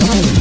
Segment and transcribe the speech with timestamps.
[0.00, 0.39] Bye.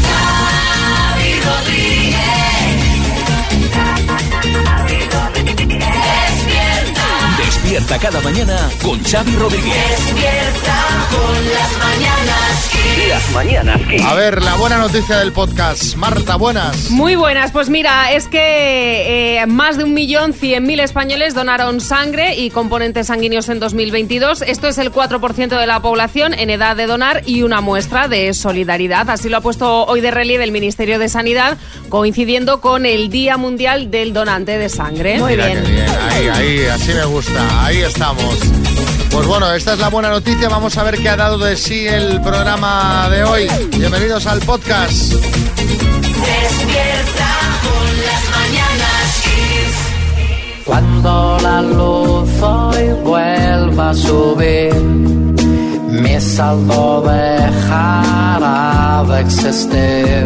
[7.79, 9.73] Despierta cada mañana con Xavi Rodríguez.
[9.89, 12.69] Despierta con las mañanas
[13.07, 14.03] Las mañanas Kiss.
[14.03, 15.95] A ver, la buena noticia del podcast.
[15.95, 16.89] Marta, buenas.
[16.89, 21.79] Muy buenas, pues mira, es que eh, más de un millón cien mil españoles donaron
[21.79, 24.41] sangre y componentes sanguíneos en 2022.
[24.41, 28.33] Esto es el 4% de la población en edad de donar y una muestra de
[28.33, 29.09] solidaridad.
[29.09, 33.37] Así lo ha puesto hoy de relieve el Ministerio de Sanidad, coincidiendo con el Día
[33.37, 35.21] Mundial del Donante de Sangre.
[35.23, 35.85] Mira qué bien.
[36.11, 37.68] Ahí, ahí, así me gusta.
[37.69, 38.35] Ahí estamos.
[39.11, 40.49] Pues bueno, esta es la buena noticia.
[40.49, 43.47] Vamos a ver qué ha dado de sí el programa de hoy.
[43.77, 45.13] Bienvenidos al podcast.
[45.13, 45.21] Despierta
[47.61, 49.75] con las mañanas Kiss.
[50.65, 60.25] Cuando la luz hoy vuelva a subir, mi saldo dejará de existir.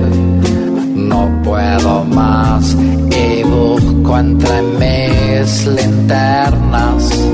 [0.96, 7.33] No puedo más y busco entre mis linternas.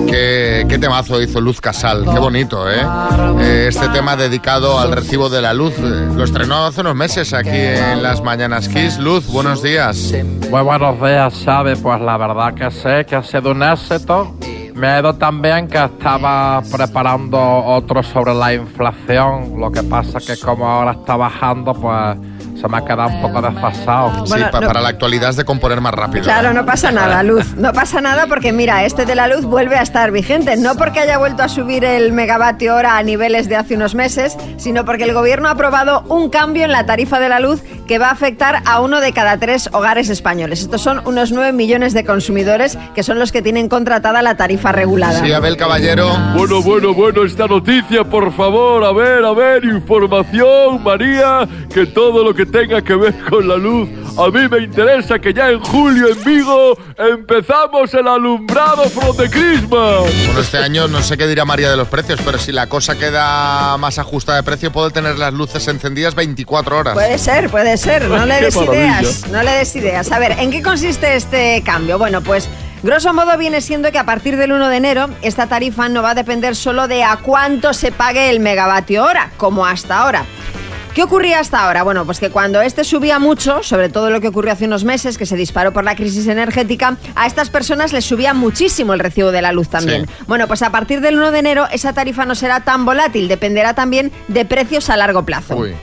[0.80, 2.06] Temazo hizo Luz Casal.
[2.06, 2.82] Qué bonito, ¿eh?
[3.40, 5.74] Eh, Este tema dedicado al recibo de la luz.
[5.78, 8.98] eh, Lo estrenó hace unos meses aquí en las Mañanas Kiss.
[8.98, 10.14] Luz, buenos días.
[10.50, 11.76] Muy buenos días, Xavi.
[11.76, 14.36] Pues la verdad que sé que ha sido un éxito.
[14.76, 19.60] Me ha ido también que estaba preparando otro sobre la inflación.
[19.60, 22.18] Lo que pasa que como ahora está bajando, pues
[22.60, 24.26] se me ha quedado un poco desfasado.
[24.26, 26.24] Sí, Bueno, pa- no- para la actualidad es de componer más rápido.
[26.24, 27.56] Claro, no pasa nada, Luz.
[27.56, 30.58] No pasa nada porque mira, este de la luz vuelve a estar vigente.
[30.58, 34.38] No porque haya vuelto a subir el megavatio hora a niveles de hace unos meses,
[34.58, 37.98] sino porque el gobierno ha aprobado un cambio en la tarifa de la luz que
[37.98, 40.62] va a afectar a uno de cada tres hogares españoles.
[40.62, 44.72] Estos son unos 9 millones de consumidores que son los que tienen contratada la tarifa
[44.72, 45.20] regulada.
[45.20, 46.16] Sí, Abel Caballero.
[46.36, 52.24] Bueno, bueno, bueno, esta noticia, por favor, a ver, a ver, información, María, que todo
[52.24, 55.60] lo que tenga que ver con la luz, a mí me interesa que ya en
[55.60, 60.02] julio en Vigo empezamos el alumbrado from the Christmas.
[60.26, 63.00] Bueno, este año no sé qué dirá María de los precios, pero si la cosa
[63.00, 66.94] queda más ajustada de precio, puede tener las luces encendidas 24 horas.
[66.94, 67.79] Puede ser, puede ser.
[67.86, 69.28] No le des ideas.
[69.30, 70.12] No le des ideas.
[70.12, 71.98] A ver, ¿en qué consiste este cambio?
[71.98, 72.50] Bueno, pues
[72.84, 76.12] grosso modo viene siendo que a partir del 1 de enero esta tarifa no va
[76.12, 80.26] a depender solo de a cuánto se pague el megavatio hora, como hasta ahora.
[80.94, 81.84] ¿Qué ocurría hasta ahora?
[81.84, 85.18] Bueno, pues que cuando este subía mucho, sobre todo lo que ocurrió hace unos meses,
[85.18, 89.32] que se disparó por la crisis energética, a estas personas les subía muchísimo el recibo
[89.32, 90.08] de la luz también.
[90.08, 90.24] Sí.
[90.28, 93.74] Bueno, pues a partir del 1 de enero esa tarifa no será tan volátil, dependerá
[93.76, 95.56] también de precios a largo plazo.
[95.56, 95.74] Uy.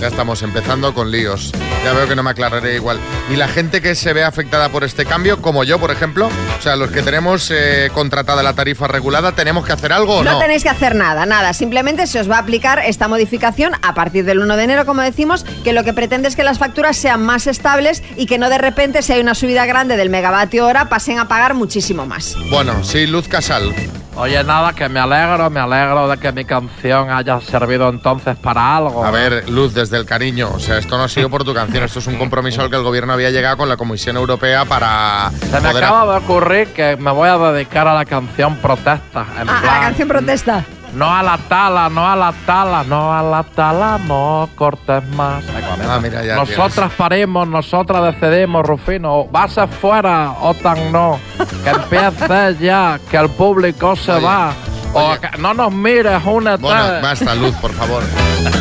[0.00, 1.52] Ya estamos empezando con líos.
[1.82, 2.98] Ya veo que no me aclararé igual.
[3.30, 6.62] Y la gente que se ve afectada por este cambio, como yo, por ejemplo, o
[6.62, 10.32] sea, los que tenemos eh, contratada la tarifa regulada, ¿tenemos que hacer algo o no?
[10.32, 11.54] No tenéis que hacer nada, nada.
[11.54, 15.00] Simplemente se os va a aplicar esta modificación a partir del 1 de enero, como
[15.00, 18.50] decimos, que lo que pretende es que las facturas sean más estables y que no
[18.50, 22.36] de repente, si hay una subida grande del megavatio hora, pasen a pagar muchísimo más.
[22.50, 23.74] Bueno, sí, Luz Casal.
[24.18, 28.76] Oye, nada, que me alegro, me alegro de que mi canción haya servido entonces para
[28.76, 29.04] algo.
[29.04, 31.84] A ver, Luz, desde el cariño, o sea, esto no ha sido por tu canción,
[31.84, 35.30] esto es un compromiso al que el gobierno había llegado con la Comisión Europea para
[35.38, 39.26] Se me poder- acaba de ocurrir que me voy a dedicar a la canción protesta.
[39.38, 40.64] En Ah, plan, la canción protesta.
[40.94, 45.44] No a la tala, no a la tala, no a la tala, no cortes más.
[45.88, 49.24] Ah, mira, ya Nosotras parimos, nosotras decidimos, Rufino.
[49.30, 51.18] Vas afuera, OTAN no.
[51.62, 54.52] Que empiece ya, que el público se Oye, va.
[54.94, 55.20] O oye.
[55.20, 56.62] que no nos mires, únete.
[56.62, 58.02] Bueno, basta, Luz, por favor.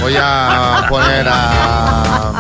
[0.01, 2.33] Voy a poner a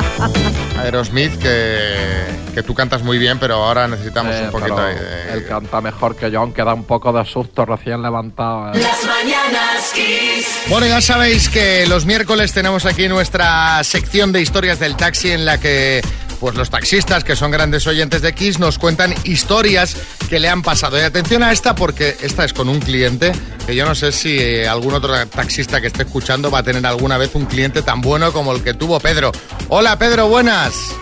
[0.85, 5.33] Aerosmith, que, que tú cantas muy bien, pero ahora necesitamos Eh, un poquito ahí de-
[5.33, 8.71] Él canta mejor que yo, aunque da un poco de susto recién levantado.
[8.73, 8.79] eh.
[8.81, 10.47] Las mañanas Kiss.
[10.67, 15.45] Bueno, ya sabéis que los miércoles tenemos aquí nuestra sección de historias del taxi en
[15.45, 16.01] la que
[16.45, 19.97] pues los taxistas, que son grandes oyentes de Kiss, nos cuentan historias
[20.29, 20.95] que le han pasado.
[20.95, 23.31] Y atención a esta porque esta es con un cliente
[23.65, 26.85] que yo no sé si eh, algún otro taxista que esté escuchando va a tener
[26.85, 29.31] alguna vez un cliente tan bueno como el que tuvo Pedro.
[29.69, 30.95] Hola Pedro, buenas.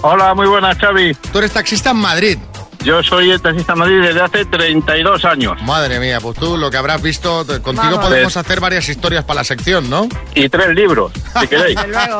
[0.00, 1.12] Hola, muy buenas, Xavi.
[1.30, 2.38] Tú eres taxista en Madrid.
[2.84, 6.76] Yo soy el taxista Madrid desde hace 32 años Madre mía, pues tú lo que
[6.76, 8.06] habrás visto, contigo Vamos.
[8.06, 10.08] podemos hacer varias historias para la sección, ¿no?
[10.34, 11.76] y tres libros, si queréis.
[11.86, 12.18] Desde luego,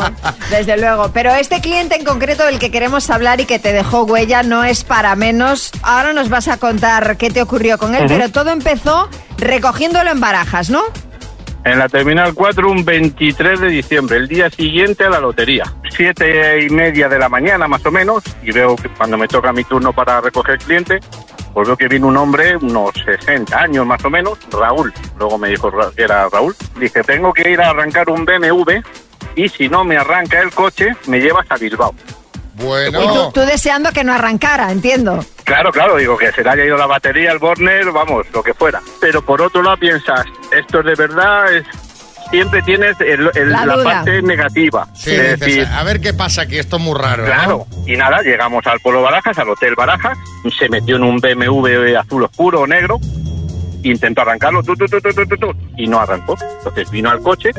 [0.51, 1.11] desde luego.
[1.13, 4.65] Pero este cliente en concreto del que queremos hablar y que te dejó huella no
[4.65, 5.71] es para menos.
[5.83, 10.21] Ahora nos vas a contar qué te ocurrió con él, pero todo empezó recogiéndolo en
[10.21, 10.83] barajas, ¿no?
[11.67, 15.65] En la Terminal 4, un 23 de diciembre, el día siguiente a la lotería.
[15.91, 19.53] Siete y media de la mañana, más o menos, y veo que cuando me toca
[19.53, 21.01] mi turno para recoger cliente,
[21.53, 24.95] pues veo que viene un hombre, unos 60 años más o menos, Raúl.
[25.19, 26.55] Luego me dijo que era Raúl.
[26.79, 28.75] Dije, tengo que ir a arrancar un BMW
[29.35, 31.93] y si no me arranca el coche, me lleva hasta Bilbao.
[32.57, 33.03] Bueno.
[33.03, 35.25] Y tú, tú deseando que no arrancara, entiendo.
[35.45, 38.55] Claro, claro, digo que se le haya ido la batería, el Borner, vamos, lo que
[38.55, 38.81] fuera.
[39.01, 41.65] Pero por otro lado piensas, esto es de verdad, es
[42.31, 44.89] siempre tienes el- el- La parte negativa.
[44.95, 47.23] Sí, es dices, decir, a ver qué pasa aquí, esto es muy raro.
[47.23, 47.29] ¿no?
[47.29, 50.19] Claro, y nada, llegamos al Polo Barajas, al Hotel Barajas,
[50.59, 52.99] se metió en un BMW azul oscuro o negro,
[53.85, 56.37] intentó arrancarlo, tu, tu, tu, tu, tu, tu, tu, y no arrancó.
[56.59, 57.51] Entonces vino al coche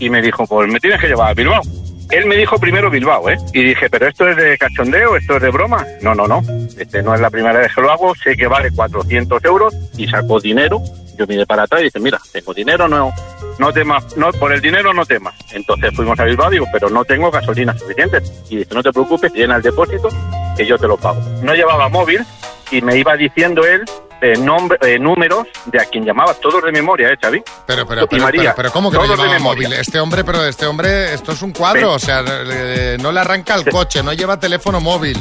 [0.00, 1.62] y me dijo, pues me tienes que llevar a Bilbao.
[2.10, 3.36] Él me dijo primero Bilbao, ¿eh?
[3.52, 5.16] Y dije, ¿pero esto es de cachondeo?
[5.16, 5.84] ¿Esto es de broma?
[6.02, 6.40] No, no, no.
[6.78, 10.06] Este no es la primera vez que lo hago, sé que vale 400 euros y
[10.06, 10.80] sacó dinero.
[11.18, 13.12] Yo miré para atrás y dije, mira, tengo dinero, no,
[13.58, 15.34] no temas, no, por el dinero no temas.
[15.52, 18.18] Entonces fuimos a Bilbao, digo, pero no tengo gasolina suficiente.
[18.50, 20.08] Y dice, no te preocupes, llena el depósito,
[20.56, 21.20] que yo te lo pago.
[21.42, 22.24] No llevaba móvil
[22.70, 23.84] y me iba diciendo él
[24.20, 27.42] eh, nombre, eh, números de a quien llamaba, todos de memoria, ¿eh, Xavi?
[27.66, 29.68] Pero, pero, pero, María, pero, pero ¿cómo que no todos de llevaba memoria.
[29.68, 29.80] móvil?
[29.80, 33.54] Este hombre, pero este hombre, esto es un cuadro, o sea, eh, no le arranca
[33.54, 35.18] el coche, no lleva teléfono móvil.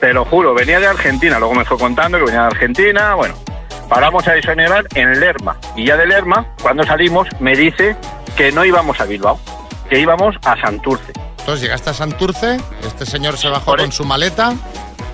[0.00, 3.34] Te lo juro, venía de Argentina, luego me fue contando que venía de Argentina, bueno,
[3.88, 7.96] paramos a desayunar en Lerma, y ya de Lerma, cuando salimos, me dice
[8.36, 9.38] que no íbamos a Bilbao,
[9.88, 11.12] que íbamos a Santurce.
[11.38, 14.54] Entonces llegaste a Santurce, este señor se bajó con su maleta.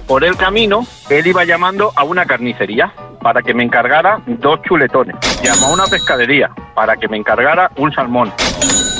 [0.07, 5.17] Por el camino, él iba llamando a una carnicería para que me encargara dos chuletones.
[5.43, 8.33] Llamó a una pescadería para que me encargara un salmón.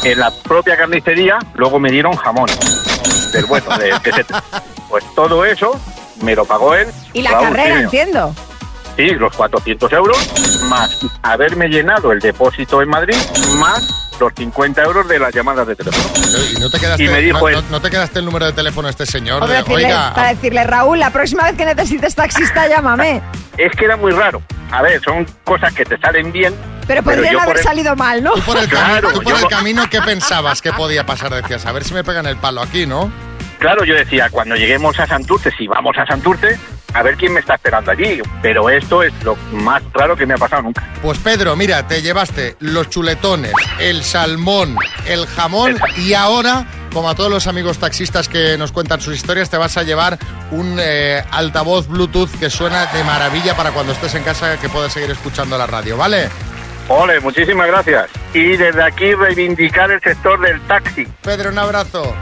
[0.05, 2.49] En la propia carnicería, luego me dieron jamón.
[3.33, 3.93] Del bueno, de,
[4.89, 5.79] Pues todo eso
[6.23, 6.89] me lo pagó él.
[7.13, 8.35] Y la carrera, entiendo.
[8.97, 13.17] Sí, los 400 euros, más haberme llenado el depósito en Madrid,
[13.59, 16.05] más los 50 euros de las llamadas de teléfono.
[16.57, 18.47] Y no te quedaste, Y me dijo no, él- no- no te quedaste el número
[18.47, 19.47] de teléfono de este señor.
[19.47, 23.23] De, decirle, Oiga, para decirle, Raúl, la próxima vez que necesites taxista, llámame.
[23.59, 24.43] Es que era muy raro.
[24.71, 26.55] A ver, son cosas que te salen bien.
[26.87, 28.33] Pero podrían yo por haber el- salido mal, ¿no?
[28.35, 31.31] tú por el, Claro, camino, tú por yo- el camino, ¿qué pensabas que podía pasar?
[31.33, 33.13] Decías, a ver si me pegan el palo aquí, ¿no?
[33.59, 36.59] Claro, yo decía, cuando lleguemos a Santurce, si vamos a Santurce,
[36.95, 38.21] a ver quién me está esperando allí.
[38.41, 40.83] Pero esto es lo más raro que me ha pasado nunca.
[41.03, 47.15] Pues Pedro, mira, te llevaste los chuletones, el salmón, el jamón y ahora, como a
[47.15, 50.19] todos los amigos taxistas que nos cuentan sus historias, te vas a llevar
[50.51, 54.93] un eh, altavoz Bluetooth que suena de maravilla para cuando estés en casa que puedas
[54.93, 56.29] seguir escuchando la radio, ¿vale?
[56.89, 58.11] Ole, muchísimas gracias.
[58.35, 61.07] Y desde aquí reivindicar el sector del taxi.
[61.23, 62.15] Pedro, un abrazo.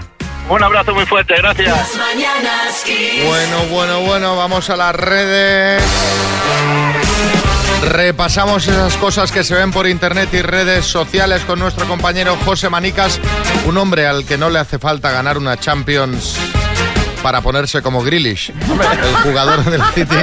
[0.50, 1.92] Un abrazo muy fuerte, gracias.
[3.24, 5.80] Bueno, bueno, bueno, vamos a las redes.
[7.84, 12.68] Repasamos esas cosas que se ven por internet y redes sociales con nuestro compañero José
[12.68, 13.20] Manicas,
[13.64, 16.36] un hombre al que no le hace falta ganar una Champions
[17.22, 20.16] para ponerse como Grealish, el jugador del City,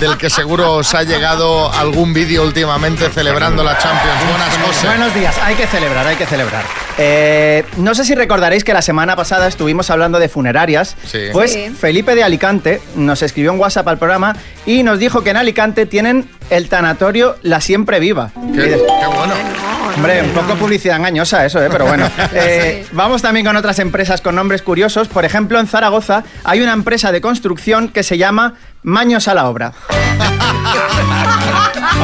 [0.00, 4.16] del que seguro os ha llegado algún vídeo últimamente celebrando la Champions.
[4.28, 4.86] Buenas, José.
[4.86, 6.62] Buenos días, hay que celebrar, hay que celebrar.
[6.98, 10.96] Eh, no sé si recordaréis que la semana pasada estuvimos hablando de funerarias.
[11.04, 11.18] Sí.
[11.32, 11.70] Pues Sí.
[11.70, 14.36] Felipe de Alicante nos escribió un WhatsApp al programa
[14.66, 18.30] y nos dijo que en Alicante tienen el tanatorio La Siempre Viva.
[18.54, 19.34] Qué, Y de- qué bueno.
[19.96, 21.68] Hombre, un poco publicidad engañosa eso, ¿eh?
[21.72, 22.08] pero bueno.
[22.32, 25.08] Eh, Vamos también con otras empresas con nombres curiosos.
[25.08, 29.48] Por ejemplo, en Zaragoza hay una empresa de construcción que se llama Maños a la
[29.48, 29.72] Obra.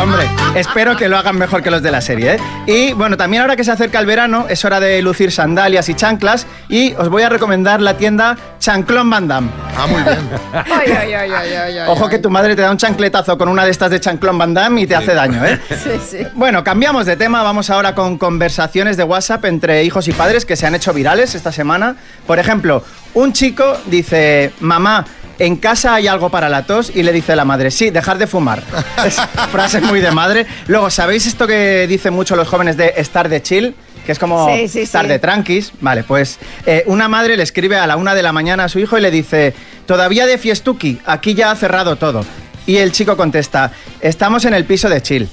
[0.00, 2.34] Hombre, espero que lo hagan mejor que los de la serie.
[2.34, 2.38] ¿eh?
[2.66, 5.94] Y bueno, también ahora que se acerca el verano, es hora de lucir sandalias y
[5.94, 6.46] chanclas.
[6.68, 9.50] Y os voy a recomendar la tienda Chanclón Van Damme.
[9.76, 10.18] Ah, muy bien.
[10.52, 13.48] Ay, ay, ay, ay, ay, ay, Ojo que tu madre te da un chancletazo con
[13.48, 15.60] una de estas de Chanclón Van Damme y te hace daño, ¿eh?
[15.68, 16.26] Sí, sí.
[16.34, 20.56] Bueno, cambiamos de tema, vamos ahora con conversaciones de WhatsApp entre hijos y padres que
[20.56, 21.96] se han hecho virales esta semana.
[22.26, 22.82] Por ejemplo,
[23.14, 25.04] un chico dice, mamá,
[25.38, 26.90] ¿en casa hay algo para la tos?
[26.94, 28.62] Y le dice la madre, sí, dejar de fumar.
[29.06, 29.16] Es
[29.50, 30.46] frase muy de madre.
[30.66, 33.74] Luego, ¿sabéis esto que dicen mucho los jóvenes de estar de chill?
[34.06, 35.08] Que es como Sí, sí, estar sí.
[35.08, 35.72] de tranquis.
[35.80, 38.78] Vale, pues eh, una madre le escribe a la una de la mañana a su
[38.78, 39.54] hijo y le dice,
[39.86, 42.24] todavía de fiestuki, aquí ya ha cerrado todo.
[42.66, 45.28] Y el chico contesta, estamos en el piso de chill.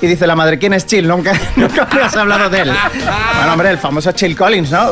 [0.00, 1.06] Y dice la madre, ¿quién es Chill?
[1.06, 2.72] Nunca, nunca me has hablado de él.
[3.36, 4.90] Bueno, hombre, el famoso Chill Collins, ¿no?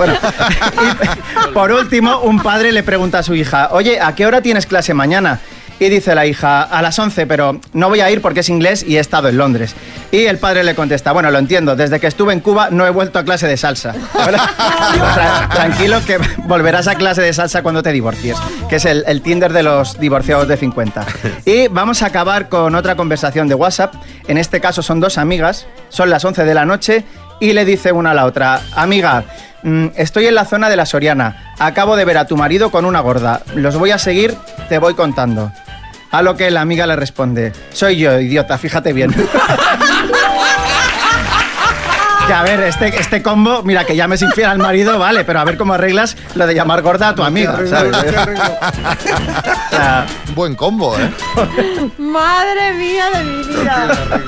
[1.52, 4.94] Por último, un padre le pregunta a su hija, oye, ¿a qué hora tienes clase
[4.94, 5.40] mañana?
[5.82, 8.84] Y dice la hija, a las 11, pero no voy a ir porque es inglés
[8.86, 9.74] y he estado en Londres.
[10.12, 12.90] Y el padre le contesta, bueno, lo entiendo, desde que estuve en Cuba no he
[12.90, 13.92] vuelto a clase de salsa.
[14.14, 18.36] Tra- tranquilo que volverás a clase de salsa cuando te divorcies,
[18.68, 21.04] que es el, el Tinder de los divorciados de 50.
[21.46, 23.92] Y vamos a acabar con otra conversación de WhatsApp.
[24.28, 27.04] En este caso son dos amigas, son las 11 de la noche
[27.40, 29.24] y le dice una a la otra, amiga,
[29.64, 32.84] mm, estoy en la zona de la Soriana, acabo de ver a tu marido con
[32.84, 34.36] una gorda, los voy a seguir,
[34.68, 35.50] te voy contando.
[36.12, 39.12] A lo que la amiga le responde, soy yo, idiota, fíjate bien.
[42.26, 45.45] Que a ver, este, este combo, mira, que llames infiel al marido, vale, pero a
[45.45, 47.59] ver cómo arreglas lo de llamar gorda a tu amiga,
[50.37, 51.11] Buen combo, ¿eh?
[51.99, 54.21] Madre mía de mi vida.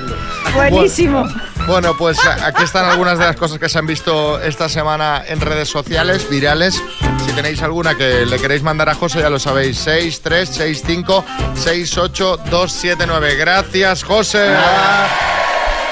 [0.56, 1.28] Buenísimo.
[1.68, 5.40] Bueno, pues aquí están algunas de las cosas que se han visto esta semana en
[5.40, 6.82] redes sociales, virales.
[7.34, 9.76] Si tenéis alguna que le queréis mandar a José, ya lo sabéis.
[9.78, 11.24] 6, 3, 6, 5,
[11.56, 13.34] 6, 8, 2, 7, 9.
[13.34, 14.54] Gracias, José.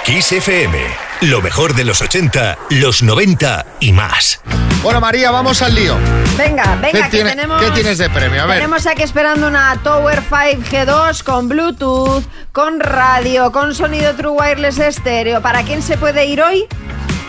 [0.04, 0.78] Kiss FM.
[1.22, 4.40] Lo mejor de los 80, los 90 y más.
[4.84, 5.96] Bueno, María, vamos al lío.
[6.38, 7.60] Venga, venga, ¿Qué, que tiene- tenemos.
[7.60, 8.42] qué tienes de premio?
[8.44, 8.56] A ver.
[8.58, 12.22] Tenemos aquí esperando una Tower 5 G2 con Bluetooth,
[12.52, 15.42] con radio, con sonido True Wireless estéreo.
[15.42, 16.66] ¿Para quién se puede ir hoy?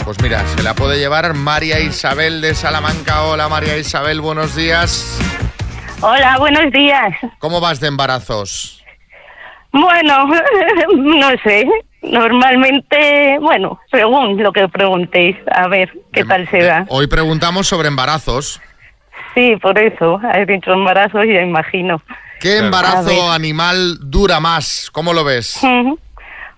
[0.05, 3.24] Pues mira, se la puede llevar María Isabel de Salamanca.
[3.24, 5.19] Hola, María Isabel, buenos días.
[6.01, 7.13] Hola, buenos días.
[7.39, 8.83] ¿Cómo vas de embarazos?
[9.72, 10.27] Bueno,
[10.95, 11.65] no sé.
[12.01, 16.86] Normalmente, bueno, según lo que preguntéis, a ver qué tal se da.
[16.89, 18.62] Hoy preguntamos sobre embarazos.
[19.33, 22.01] Sí, por eso, has dicho embarazo, ya imagino.
[22.41, 24.89] ¿Qué embarazo animal dura más?
[24.91, 25.62] ¿Cómo lo ves?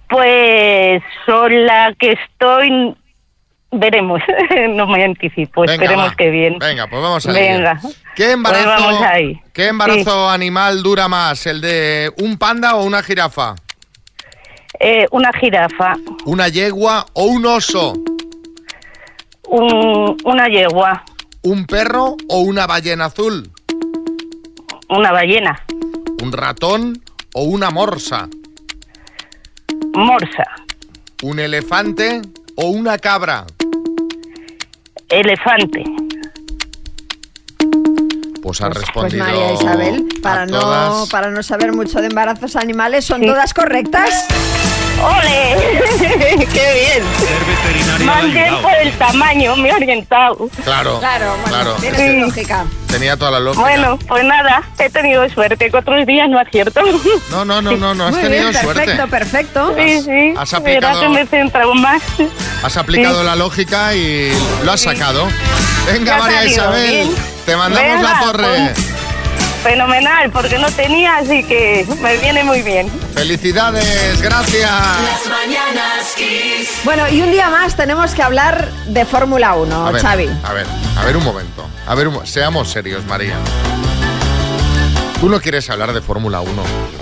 [0.09, 2.95] Pues sola que estoy,
[3.79, 4.21] veremos,
[4.69, 6.15] no me anticipo, Venga, esperemos va.
[6.15, 6.57] que bien.
[6.59, 7.79] Venga, pues vamos a Venga.
[8.15, 9.41] ¿Qué embarazo, Pues vamos ahí.
[9.53, 11.45] ¿qué embarazo animal dura más?
[11.45, 13.55] ¿El de un panda o una jirafa?
[14.79, 17.93] Eh, una jirafa, ¿Una yegua o un oso?
[19.47, 21.03] un- una yegua,
[21.43, 23.49] ¿Un perro o una ballena azul?
[24.89, 25.59] una ballena,
[26.23, 27.01] ¿Un ratón
[27.33, 28.27] o una morsa?
[29.93, 30.43] morsa,
[31.23, 32.21] ¿Un elefante
[32.57, 33.45] o una cabra?
[35.09, 35.83] Elefante.
[38.41, 39.25] Pues ha Pues respondido.
[39.25, 41.09] María Isabel, para a no, todas.
[41.09, 44.27] para no saber mucho de embarazos animales, ¿son todas correctas?
[45.03, 46.45] ¡Ole!
[46.53, 48.05] ¡Qué bien!
[48.05, 50.49] Más bien por el tamaño, me he orientado.
[50.63, 51.73] Claro, Claro, bueno, claro.
[51.79, 52.65] tiene lógica.
[52.87, 53.61] Tenía toda la lógica.
[53.61, 56.81] Bueno, pues nada, he tenido suerte, que otros días no acierto.
[57.31, 58.81] No, no, no, no, no has Muy tenido bien, suerte.
[58.85, 59.75] perfecto, perfecto.
[59.77, 60.33] Sí, sí.
[60.37, 62.01] has aplicado- que me he centrado más.
[62.63, 63.25] Has aplicado Sí.
[63.25, 64.31] la lógica y
[64.63, 65.27] lo has sacado.
[65.85, 67.15] Venga, Ya María salido Isabel, bien.
[67.45, 68.43] te mandamos Venga, la torre.
[68.73, 68.94] pues.
[69.65, 72.87] Fenomenal, porque no tenía, así que me viene muy bien.
[73.15, 74.69] Felicidades, gracias.
[74.69, 76.81] Las mañanas Kiss.
[76.83, 80.29] Bueno, y un día más tenemos que hablar de Fórmula 1, A ver, Xavi.
[80.43, 80.67] a ver,
[80.97, 81.67] a ver un momento.
[81.87, 83.33] A ver, seamos serios, María.
[85.19, 86.51] Tú no quieres hablar de Fórmula 1.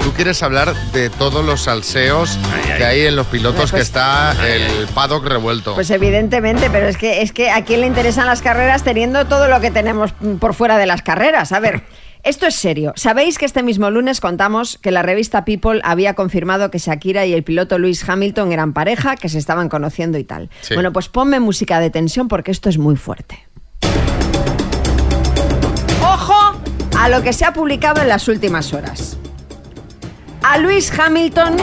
[0.02, 2.38] Tú quieres hablar de todos los salseos
[2.78, 5.74] que hay en los pilotos Pues- que está el paddock revuelto.
[5.76, 9.50] Pues evidentemente, pero es que, es que a quién le interesan las carreras teniendo todo
[9.50, 11.52] lo que tenemos por fuera de las carreras.
[11.52, 11.84] A ver,
[12.24, 12.94] esto es serio.
[12.96, 17.34] ¿Sabéis que este mismo lunes contamos que la revista People había confirmado que Shakira y
[17.34, 20.50] el piloto Lewis Hamilton eran pareja, que se estaban conociendo y tal?
[20.62, 20.74] Sí.
[20.74, 23.46] Bueno, pues ponme música de tensión porque esto es muy fuerte.
[26.02, 26.62] Ojo
[26.98, 29.18] a lo que se ha publicado en las últimas horas.
[30.44, 31.58] A Lewis Hamilton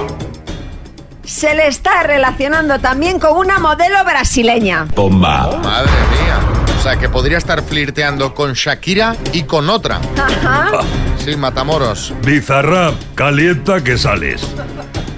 [1.24, 4.86] se le está relacionando también con una modelo brasileña.
[4.94, 5.58] Bomba.
[5.62, 6.59] Madre mía.
[6.80, 10.00] O sea, que podría estar flirteando con Shakira y con otra.
[10.16, 10.80] Ajá.
[11.22, 12.14] Sí, Matamoros.
[12.24, 14.40] Bizarrap, calienta que sales.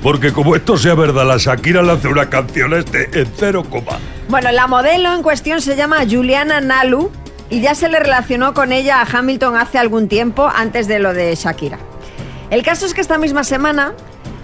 [0.02, 3.62] Porque como esto sea verdad, la Shakira le hace una canción a este en cero
[3.70, 4.00] coma.
[4.28, 7.12] Bueno, la modelo en cuestión se llama Juliana Nalu
[7.48, 11.14] y ya se le relacionó con ella a Hamilton hace algún tiempo antes de lo
[11.14, 11.78] de Shakira.
[12.50, 13.92] El caso es que esta misma semana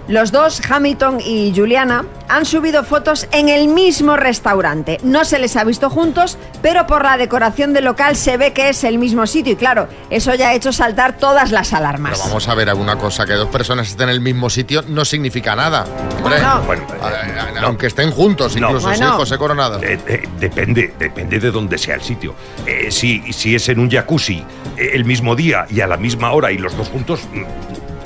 [0.09, 4.97] los dos, Hamilton y Juliana, han subido fotos en el mismo restaurante.
[5.03, 8.69] No se les ha visto juntos, pero por la decoración del local se ve que
[8.69, 12.13] es el mismo sitio y claro, eso ya ha hecho saltar todas las alarmas.
[12.17, 15.05] Pero vamos a ver alguna cosa, que dos personas estén en el mismo sitio no
[15.05, 15.85] significa nada.
[16.23, 16.83] Hombre, Bueno.
[17.01, 19.13] A- aunque estén juntos, incluso, sí, Bueno.
[19.17, 19.79] José Coronado.
[19.81, 22.35] Eh, eh, depende, depende de dónde sea el sitio.
[22.65, 24.43] Eh, si, si es en un jacuzzi
[24.77, 27.43] eh, el mismo día y a la misma hora y los dos juntos, mm,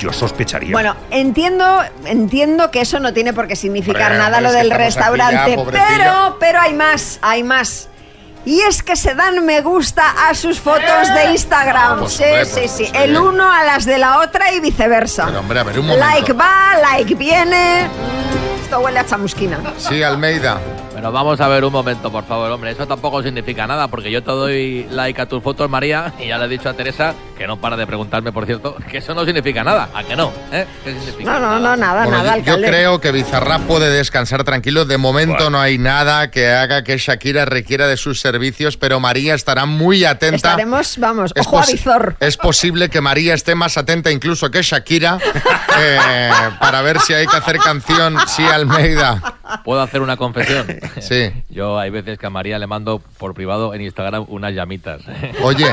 [0.04, 0.72] yo sospecharía.
[0.72, 4.82] Bueno, entiendo, entiendo que eso no tiene por qué significar Hombre, nada lo del aquí
[4.82, 7.88] restaurante, pero, pero hay más, hay más.
[8.44, 12.00] Y es que se dan me gusta a sus fotos de Instagram.
[12.00, 12.86] Pues, sí, hombre, sí, pues, sí.
[12.86, 12.92] sí.
[12.94, 15.24] El uno a las de la otra y viceversa.
[15.26, 16.06] Pero hombre, a ver, un momento.
[16.06, 17.88] like va, like viene.
[18.62, 19.58] Esto huele a chamusquina.
[19.78, 20.60] Sí, Almeida.
[20.94, 22.70] Pero vamos a ver un momento, por favor, hombre.
[22.70, 26.38] Eso tampoco significa nada, porque yo te doy like a tus fotos, María, y ya
[26.38, 29.24] le he dicho a Teresa, que no para de preguntarme, por cierto, que eso no
[29.24, 29.88] significa nada.
[29.92, 30.32] ¿A que no?
[30.52, 30.66] ¿Eh?
[30.84, 31.32] ¿Qué significa?
[31.32, 34.84] No, no, no, nada, Bueno, nada, yo, creo que Bizarrap puede descansar tranquilo.
[34.84, 39.34] De momento no hay nada que haga que Shakira requiera de sus servicios, pero María
[39.34, 40.36] estará muy atenta.
[40.36, 42.16] Estaremos, vamos, Es ojo a visor.
[42.20, 45.18] Es posible que María esté más atenta incluso que Shakira
[45.78, 48.16] eh, para ver si hay que hacer canción.
[48.28, 49.20] Sí, Almeida.
[49.64, 50.66] ¿Puedo hacer una confesión?
[51.00, 51.32] Sí.
[51.50, 55.02] Yo hay veces que a María le mando por privado en Instagram unas llamitas.
[55.42, 55.66] Oye,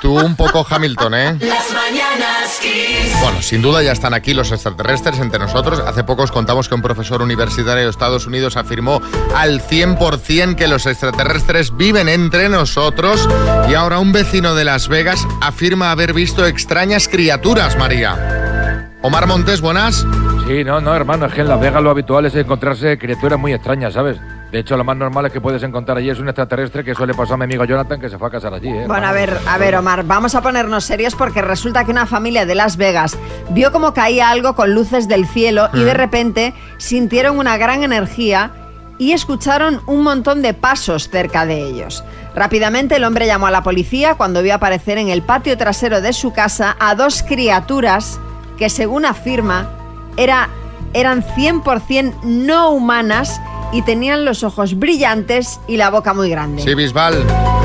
[0.00, 1.36] tú un poco Hamilton, ¿eh?
[1.40, 3.18] Las mañanas Kiss.
[3.22, 5.80] Bueno, sin duda ya están aquí los extraterrestres entre nosotros.
[5.80, 9.00] Hace poco os contamos que un profesor universitario de Estados Unidos afirmó
[9.34, 13.28] al 100% que los extraterrestres viven entre nosotros
[13.68, 18.90] y ahora un vecino de Las Vegas afirma haber visto extrañas criaturas, María.
[19.02, 20.04] Omar Montes, buenas.
[20.50, 23.52] Sí, no, no, hermano, es que en Las Vegas lo habitual es encontrarse criaturas muy
[23.52, 24.16] extrañas, ¿sabes?
[24.50, 27.14] De hecho, lo más normal es que puedes encontrar allí es un extraterrestre que suele
[27.14, 28.84] pasar a mi amigo Jonathan que se fue a casar allí, ¿eh?
[28.88, 32.46] Bueno, a ver, a ver, Omar, vamos a ponernos serios porque resulta que una familia
[32.46, 33.16] de Las Vegas
[33.50, 38.50] vio como caía algo con luces del cielo y de repente sintieron una gran energía
[38.98, 42.02] y escucharon un montón de pasos cerca de ellos.
[42.34, 46.12] Rápidamente el hombre llamó a la policía cuando vio aparecer en el patio trasero de
[46.12, 48.18] su casa a dos criaturas
[48.58, 49.76] que según afirma
[50.20, 50.50] era,
[50.92, 53.40] eran 100% no humanas
[53.72, 56.62] y tenían los ojos brillantes y la boca muy grande.
[56.62, 57.14] Sí, Bisbal.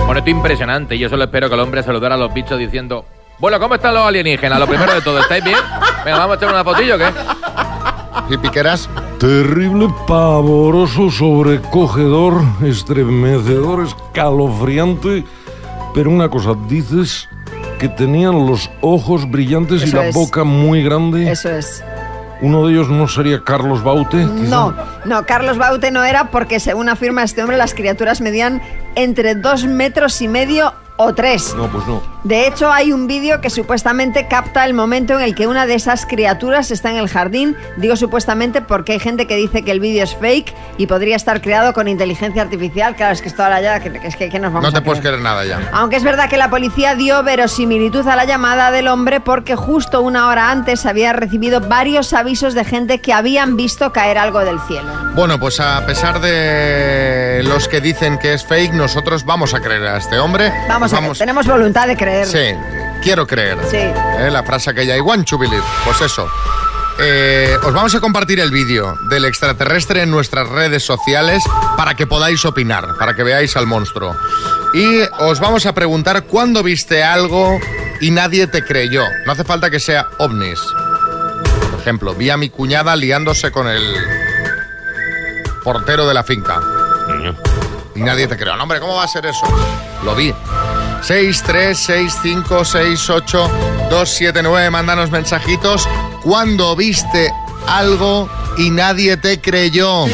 [0.05, 0.97] Bueno, esto es impresionante.
[0.97, 3.05] Yo solo espero que el hombre saludara a los bichos diciendo...
[3.39, 4.57] Bueno, ¿cómo están los alienígenas?
[4.59, 5.57] Lo primero de todo, ¿estáis bien?
[6.05, 7.07] Venga, vamos a echar una fotillo, ¿o ¿qué?
[8.29, 8.89] ¿Y Piqueras?
[9.19, 15.25] Terrible, pavoroso, sobrecogedor, estremecedor, escalofriante.
[15.93, 17.27] Pero una cosa, dices
[17.79, 20.15] que tenían los ojos brillantes y Eso la es.
[20.15, 21.29] boca muy grande.
[21.29, 21.83] Eso es.
[22.41, 24.17] Uno de ellos no sería Carlos Baute.
[24.35, 24.49] quizá?
[24.49, 24.75] No,
[25.05, 28.61] no, Carlos Baute no era porque según afirma este hombre las criaturas medían
[28.95, 31.53] entre dos metros y medio o tres.
[31.55, 32.14] No, pues no.
[32.25, 35.75] De hecho, hay un vídeo que supuestamente capta el momento en el que una de
[35.75, 37.55] esas criaturas está en el jardín.
[37.77, 41.39] Digo supuestamente porque hay gente que dice que el vídeo es fake y podría estar
[41.39, 42.95] creado con inteligencia artificial.
[42.95, 44.83] Claro, es que esto ahora ya, que, es que, que nos vamos No te a
[44.83, 45.19] puedes creer?
[45.19, 45.69] nada ya.
[45.71, 50.01] Aunque es verdad que la policía dio verosimilitud a la llamada del hombre porque justo
[50.01, 54.59] una hora antes había recibido varios avisos de gente que habían visto caer algo del
[54.61, 54.91] cielo.
[55.13, 59.83] Bueno, pues a pesar de los que dicen que es fake, nosotros vamos a creer
[59.85, 60.51] a este hombre.
[60.67, 62.14] Vamos a ver, tenemos voluntad de creer.
[62.23, 62.53] Sí,
[63.03, 63.57] quiero creer.
[63.69, 63.77] Sí.
[63.77, 65.63] Eh, La frase aquella, I want to believe.
[65.83, 66.27] Pues eso.
[66.97, 71.43] Eh, os vamos a compartir el vídeo del extraterrestre en nuestras redes sociales
[71.75, 74.15] para que podáis opinar, para que veáis al monstruo.
[74.73, 77.59] Y os vamos a preguntar cuándo viste algo
[77.99, 79.03] y nadie te creyó.
[79.25, 80.59] No hace falta que sea ovnis.
[81.71, 83.83] Por ejemplo, vi a mi cuñada liándose con el
[85.63, 86.61] portero de la finca.
[87.93, 88.55] Y nadie te creó.
[88.55, 89.45] No, hombre, ¿cómo va a ser eso?
[90.03, 90.33] Lo vi.
[91.05, 93.51] 6, 3, 6, 5, 6, 8,
[93.91, 94.69] 2, 7, 9.
[94.71, 95.87] Mándanos mensajitos.
[96.23, 97.31] ¿Cuándo viste
[97.67, 100.05] algo y nadie te creyó?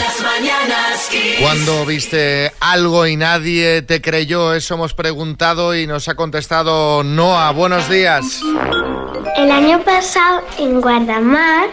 [1.40, 4.54] ¿Cuándo viste algo y nadie te creyó?
[4.54, 7.52] Eso hemos preguntado y nos ha contestado Noah.
[7.52, 8.42] Buenos días.
[9.38, 11.70] El año pasado en Guardamar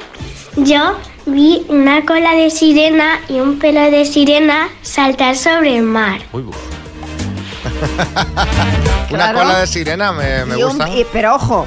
[0.54, 6.20] yo vi una cola de sirena y un pelo de sirena saltar sobre el mar.
[9.10, 9.38] Una Claro.
[9.38, 10.88] cola de sirena me, me Y un- gusta.
[10.90, 11.66] y- pero ojo,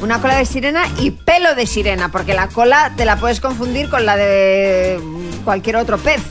[0.00, 3.88] una cola de sirena y pelo de sirena, porque la cola te la puedes confundir
[3.88, 5.00] con la de
[5.44, 6.22] cualquier otro pez.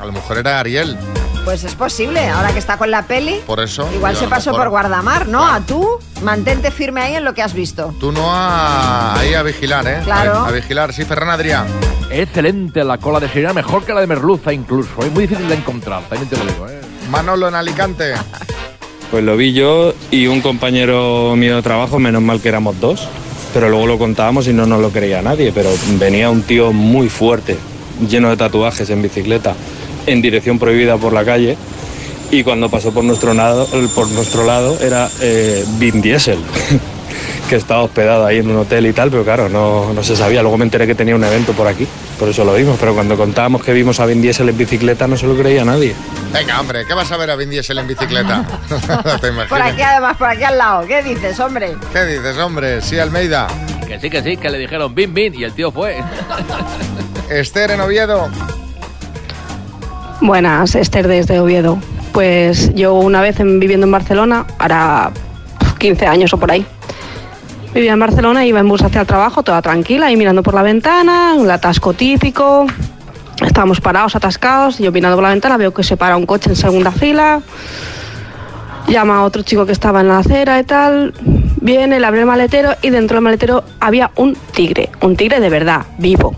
[0.00, 0.96] A lo mejor era Ariel,
[1.44, 3.40] Pues es posible, ahora que está con la peli.
[3.46, 3.88] por eso.
[3.94, 5.46] Igual se pasó mejor- por Guardamar, ¿no?
[5.46, 7.94] A tú, mantente firme ahí en lo que has visto.
[7.98, 9.18] Tú no a...
[9.18, 10.00] ahí a vigilar, ¿eh?
[10.04, 10.34] Claro.
[10.44, 10.92] A, a vigilar.
[10.92, 11.64] Sí, Ferran Adrià.
[12.10, 14.90] Excelente la cola de sirena, mejor que la de merluza incluso.
[15.00, 16.77] Es muy difícil de encontrar, también te lo digo, ¿eh?
[17.10, 18.14] Manolo en Alicante.
[19.10, 23.08] Pues lo vi yo y un compañero mío de trabajo, menos mal que éramos dos,
[23.54, 27.08] pero luego lo contábamos y no nos lo creía nadie, pero venía un tío muy
[27.08, 27.56] fuerte,
[28.08, 29.54] lleno de tatuajes en bicicleta,
[30.06, 31.56] en dirección prohibida por la calle
[32.30, 36.38] y cuando pasó por nuestro lado, por nuestro lado era eh, Vin Diesel,
[37.48, 40.42] que estaba hospedado ahí en un hotel y tal, pero claro, no, no se sabía.
[40.42, 41.86] Luego me enteré que tenía un evento por aquí,
[42.18, 45.16] por eso lo vimos, pero cuando contábamos que vimos a Vin Diesel en bicicleta no
[45.16, 45.94] se lo creía nadie.
[46.32, 48.44] Venga, hombre, ¿qué vas a ver a Vin Diesel en bicicleta?
[48.70, 49.48] no te imaginas.
[49.48, 50.86] Por aquí además, por aquí al lado.
[50.86, 51.76] ¿Qué dices, hombre?
[51.92, 52.82] ¿Qué dices, hombre?
[52.82, 53.46] Sí, Almeida.
[53.86, 56.02] Que sí, que sí, que le dijeron bim, bim, y el tío fue.
[57.30, 58.28] Esther en Oviedo.
[60.20, 61.78] Buenas, Esther desde Oviedo.
[62.12, 65.10] Pues yo una vez en- viviendo en Barcelona, hará
[65.78, 66.66] 15 años o por ahí.
[67.74, 70.62] Vivía en Barcelona, iba en bus hacia el trabajo, toda tranquila, y mirando por la
[70.62, 72.66] ventana, un atasco típico.
[73.48, 76.50] Estábamos parados, atascados, y yo mirando por la ventana veo que se para un coche
[76.50, 77.40] en segunda fila.
[78.86, 81.14] Llama a otro chico que estaba en la acera y tal.
[81.62, 84.90] Viene, le abre el maletero y dentro del maletero había un tigre.
[85.00, 86.34] Un tigre de verdad, vivo.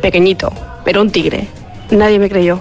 [0.00, 0.52] Pequeñito,
[0.84, 1.48] pero un tigre.
[1.90, 2.60] Nadie me creyó.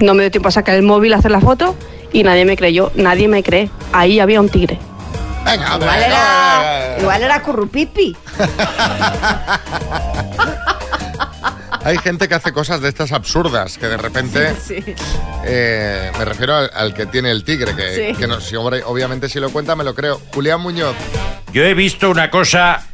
[0.00, 1.76] No me dio tiempo a sacar el móvil, a hacer la foto
[2.14, 2.92] y nadie me creyó.
[2.94, 3.68] Nadie me cree.
[3.92, 4.78] Ahí había un tigre.
[5.44, 5.86] Venga, hombre.
[5.86, 8.16] Igual era, igual era currupipi.
[11.84, 14.54] Hay gente que hace cosas de estas absurdas, que de repente...
[14.62, 14.94] Sí, sí.
[15.44, 18.18] eh, me refiero al, al que tiene el tigre, que, Sí.
[18.18, 20.20] que no, si, hombre, obviamente si lo cuenta me lo creo.
[20.34, 20.94] Julián Muñoz.
[21.52, 22.86] Yo he visto una cosa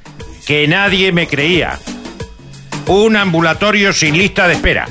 [0.47, 1.79] que nadie me creía.
[2.87, 4.87] Un ambulatorio sin lista de espera.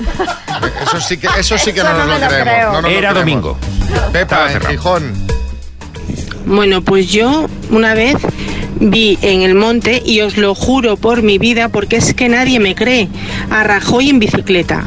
[0.86, 2.54] Eso sí que, eso sí que Eso no nos no lo creemos.
[2.54, 2.68] creo.
[2.68, 3.20] no nos lo Era creemos.
[3.20, 3.58] domingo.
[4.12, 5.28] Pepa, en Gijón.
[6.46, 8.18] Bueno, pues yo una vez
[8.90, 12.60] vi en el monte, y os lo juro por mi vida, porque es que nadie
[12.60, 13.08] me cree,
[13.50, 14.86] a Rajoy en bicicleta.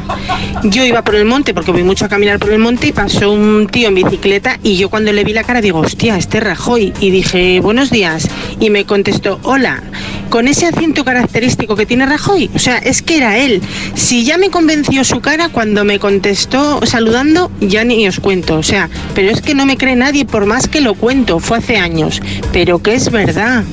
[0.63, 3.31] Yo iba por el monte, porque voy mucho a caminar por el monte, y pasó
[3.31, 6.43] un tío en bicicleta, y yo cuando le vi la cara digo, hostia, este es
[6.43, 6.93] Rajoy.
[6.99, 8.27] Y dije, buenos días.
[8.59, 9.81] Y me contestó, hola,
[10.29, 12.49] con ese acento característico que tiene Rajoy.
[12.55, 13.61] O sea, es que era él.
[13.95, 18.57] Si ya me convenció su cara cuando me contestó saludando, ya ni os cuento.
[18.57, 21.39] O sea, pero es que no me cree nadie por más que lo cuento.
[21.39, 22.21] Fue hace años.
[22.51, 23.63] Pero que es verdad.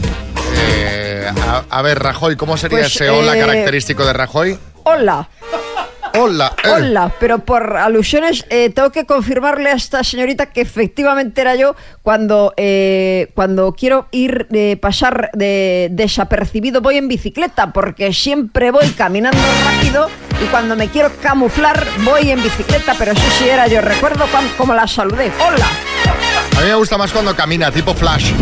[1.28, 4.58] A, a ver, Rajoy, ¿cómo sería Pues, ese hola eh, característico de Rajoy?
[4.84, 5.28] Hola.
[6.18, 6.54] Hola.
[6.64, 6.68] eh.
[6.70, 11.76] Hola, pero por alusiones eh, tengo que confirmarle a esta señorita que efectivamente era yo
[12.02, 14.46] cuando, eh, cuando quiero ir,
[14.80, 20.08] pasar de desapercibido voy en bicicleta porque siempre voy caminando rápido
[20.42, 23.82] y cuando me quiero camuflar voy en bicicleta, pero eso sí era yo.
[23.82, 25.30] Recuerdo cuan- cómo la saludé.
[25.46, 25.66] Hola.
[26.56, 28.32] A mí me gusta más cuando camina, tipo Flash.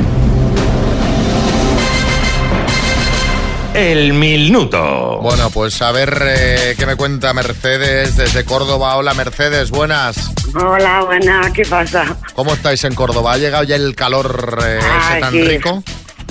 [3.75, 5.19] El minuto.
[5.21, 8.97] Bueno, pues a ver eh, qué me cuenta Mercedes desde Córdoba.
[8.97, 10.33] Hola Mercedes, buenas.
[10.55, 12.17] Hola, buena, ¿qué pasa?
[12.37, 13.33] ¿Cómo estáis en Córdoba?
[13.33, 15.83] ¿Ha llegado ya el calor eh, ese tan rico?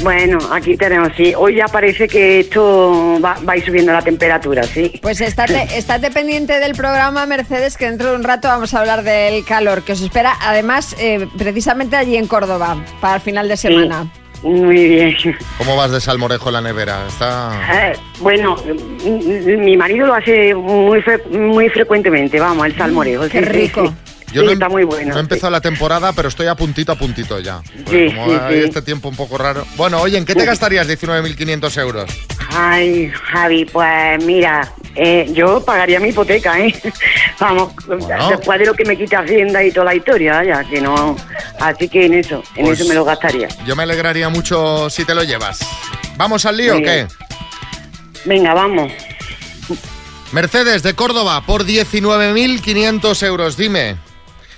[0.01, 1.34] Bueno, aquí tenemos, sí.
[1.36, 4.99] Hoy ya parece que esto va, va a ir subiendo la temperatura, sí.
[5.01, 9.03] Pues estate, estate pendiente del programa, Mercedes, que dentro de un rato vamos a hablar
[9.03, 13.58] del calor que os espera, además, eh, precisamente allí en Córdoba, para el final de
[13.58, 14.10] semana.
[14.43, 15.15] Muy bien.
[15.58, 17.06] ¿Cómo vas de salmorejo en la nevera?
[17.08, 17.60] Está...
[17.71, 18.58] Eh, bueno,
[19.06, 23.23] mi marido lo hace muy fre- muy frecuentemente, vamos, el salmorejo.
[23.29, 23.88] qué sí, sí, rico.
[24.06, 24.12] sí.
[24.34, 25.12] Yo Sí, no, he- está muy bueno.
[25.13, 27.62] no he empezado la temporada, pero estoy a puntito a puntito ya.
[27.89, 28.67] Sí, Como sí, hay sí.
[28.67, 29.65] este tiempo un poco raro.
[29.76, 32.10] Bueno, oye, ¿en qué te gastarías 19.500 euros?
[32.56, 36.74] Ay, Javi, pues mira, eh, yo pagaría mi hipoteca, ¿eh?
[37.39, 37.74] Vamos,
[38.30, 41.15] después de lo que me quita Hacienda y toda la historia, ya que no.
[41.60, 43.48] Así que en eso, en Pues- eso me lo gastaría.
[43.65, 45.60] Yo me alegraría mucho si te lo llevas.
[46.17, 47.08] ¿Vamos al lío o qué?
[48.26, 48.91] Venga, vamos.
[50.32, 53.58] Mercedes de Córdoba por 19.500 euros.
[53.58, 53.98] Dime,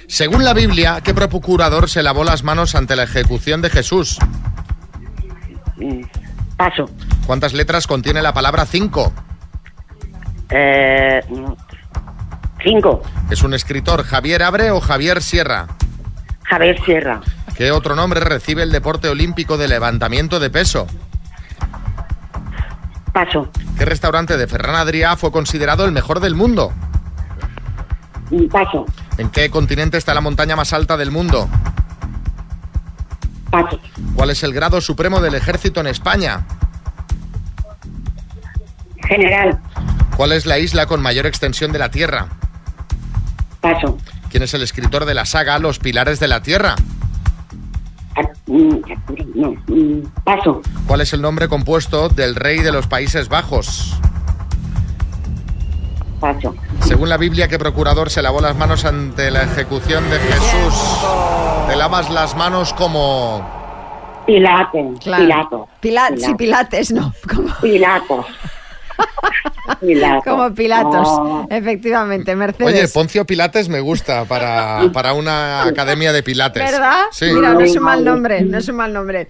[0.08, 4.18] según la Biblia, ¿qué procurador se lavó las manos ante la ejecución de Jesús?
[6.58, 6.90] Paso.
[7.26, 9.14] ¿Cuántas letras contiene la palabra cinco?
[10.50, 11.22] Eh,
[12.64, 13.02] cinco.
[13.30, 15.68] ¿Es un escritor Javier Abre o Javier Sierra?
[16.44, 17.22] Javier Sierra.
[17.58, 20.88] ¿Qué otro nombre recibe el deporte olímpico de levantamiento de peso?
[23.14, 23.50] Paso.
[23.78, 26.74] ¿Qué restaurante de Ferran Adrià fue considerado el mejor del mundo?
[28.52, 28.86] Paso.
[29.18, 31.48] ¿En qué continente está la montaña más alta del mundo?
[33.50, 33.80] Paso.
[34.16, 36.46] ¿Cuál es el grado supremo del ejército en España?
[39.08, 39.60] General.
[40.18, 42.28] ¿Cuál es la isla con mayor extensión de la Tierra?
[43.62, 43.98] Paso.
[44.30, 46.76] ¿Quién es el escritor de la saga Los Pilares de la Tierra?
[48.48, 48.76] Mm,
[49.36, 49.54] No,
[50.24, 50.62] paso.
[50.88, 53.96] ¿Cuál es el nombre compuesto del rey de los Países Bajos?
[56.20, 56.56] Paso.
[56.82, 60.74] Según la Biblia, ¿qué procurador se lavó las manos ante la ejecución de Jesús?
[61.68, 63.44] Te lavas las manos como...
[64.26, 65.00] Pilates.
[65.02, 65.24] Claro.
[65.24, 65.68] Pilato.
[65.82, 67.14] Pila- sí, Pilates, no.
[67.34, 68.26] Como, Pilatos.
[69.82, 70.24] Pilatos.
[70.24, 71.48] como Pilatos, Oh.
[71.50, 72.74] efectivamente, Mercedes.
[72.74, 76.72] Oye, Poncio Pilates me gusta para, para una academia de Pilates.
[76.72, 77.04] ¿Verdad?
[77.12, 77.26] Sí.
[77.34, 79.28] Mira, no es un mal nombre, no es un mal nombre.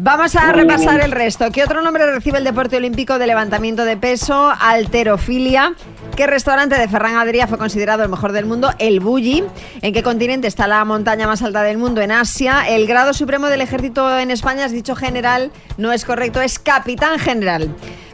[0.00, 1.50] Vamos a repasar el resto.
[1.50, 4.52] ¿Qué otro nombre recibe el deporte olímpico de levantamiento de peso?
[4.60, 5.74] Alterofilia.
[6.16, 8.70] ¿Qué restaurante de Ferran Adrià fue considerado el mejor del mundo?
[8.78, 9.42] El Bulli.
[9.82, 12.00] ¿En qué continente está la montaña más alta del mundo?
[12.00, 12.68] En Asia.
[12.68, 17.18] El grado supremo del ejército en España, has dicho general, no es correcto, es capitán
[17.18, 17.68] general.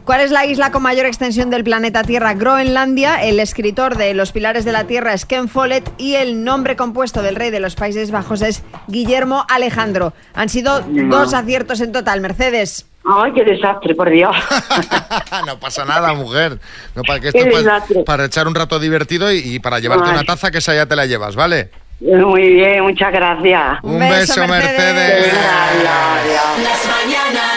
[0.04, 2.34] ¿Cuál es la isla con mayor extensión del planeta Tierra?
[2.34, 3.22] Groenlandia.
[3.24, 5.90] El escritor de Los Pilares de la Tierra es Ken Follett.
[5.96, 10.12] Y el nombre compuesto del rey de los Países Bajos es Guillermo Alejandro.
[10.34, 11.16] Han sido No.
[11.16, 12.20] dos aciertos en total.
[12.20, 12.86] Mercedes.
[13.06, 14.34] Ay, qué desastre, por Dios.
[15.46, 16.58] no pasa nada, mujer.
[16.94, 18.04] No, para que Qué esto es para, desastre.
[18.04, 20.16] para echar un rato divertido y, y para llevarte Ay.
[20.16, 21.70] una taza que esa ya te la llevas, ¿vale?
[22.00, 23.78] Muy bien, muchas gracias.
[23.82, 25.32] Un beso, Mercedes.
[25.82, 27.54] Las mañanas.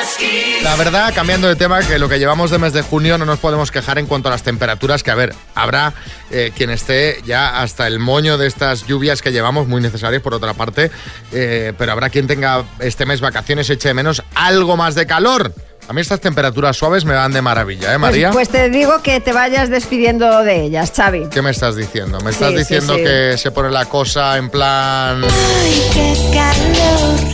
[0.63, 3.39] La verdad, cambiando de tema, que lo que llevamos de mes de junio no nos
[3.39, 5.93] podemos quejar en cuanto a las temperaturas, que a ver, habrá
[6.31, 10.33] eh, quien esté ya hasta el moño de estas lluvias que llevamos, muy necesarias por
[10.33, 10.91] otra parte,
[11.31, 15.53] eh, pero habrá quien tenga este mes vacaciones, eche de menos algo más de calor.
[15.89, 18.31] A mí estas temperaturas suaves me van de maravilla, ¿eh, Pues- María?
[18.31, 21.27] Pues, te digo que te vayas despidiendo de ellas, Xavi.
[21.31, 22.19] ¿Qué me estás diciendo?
[22.21, 23.03] ¿Me estás Sí, diciendo sí.
[23.03, 25.21] que se pone la cosa en plan...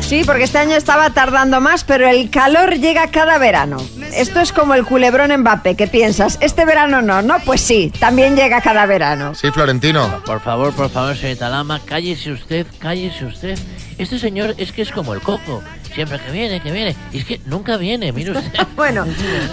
[0.02, 3.78] Sí, porque este año estaba tardando más, pero el calor llega cada verano.
[4.16, 7.40] Esto es como el culebrón Mbappé, que piensas, este verano no, ¿no?
[7.46, 9.34] Pues sí, también llega cada verano.
[9.34, 10.22] Sí, Florentino.
[10.26, 13.58] Por favor, por favor, señorita Lama, cállese usted, cállese usted.
[13.98, 15.62] Este señor es que es como el coco.
[15.94, 16.96] Siempre que viene, que viene.
[17.12, 18.52] Y es que nunca viene, mire usted.
[18.76, 19.06] Bueno,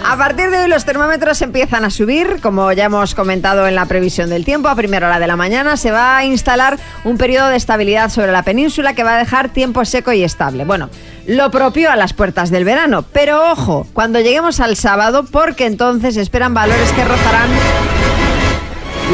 [0.03, 3.85] a partir de hoy los termómetros empiezan a subir, como ya hemos comentado en la
[3.85, 7.49] previsión del tiempo, a primera hora de la mañana se va a instalar un periodo
[7.49, 10.65] de estabilidad sobre la península que va a dejar tiempo seco y estable.
[10.65, 10.89] Bueno,
[11.27, 16.17] lo propio a las puertas del verano, pero ojo, cuando lleguemos al sábado, porque entonces
[16.17, 17.49] esperan valores que rozarán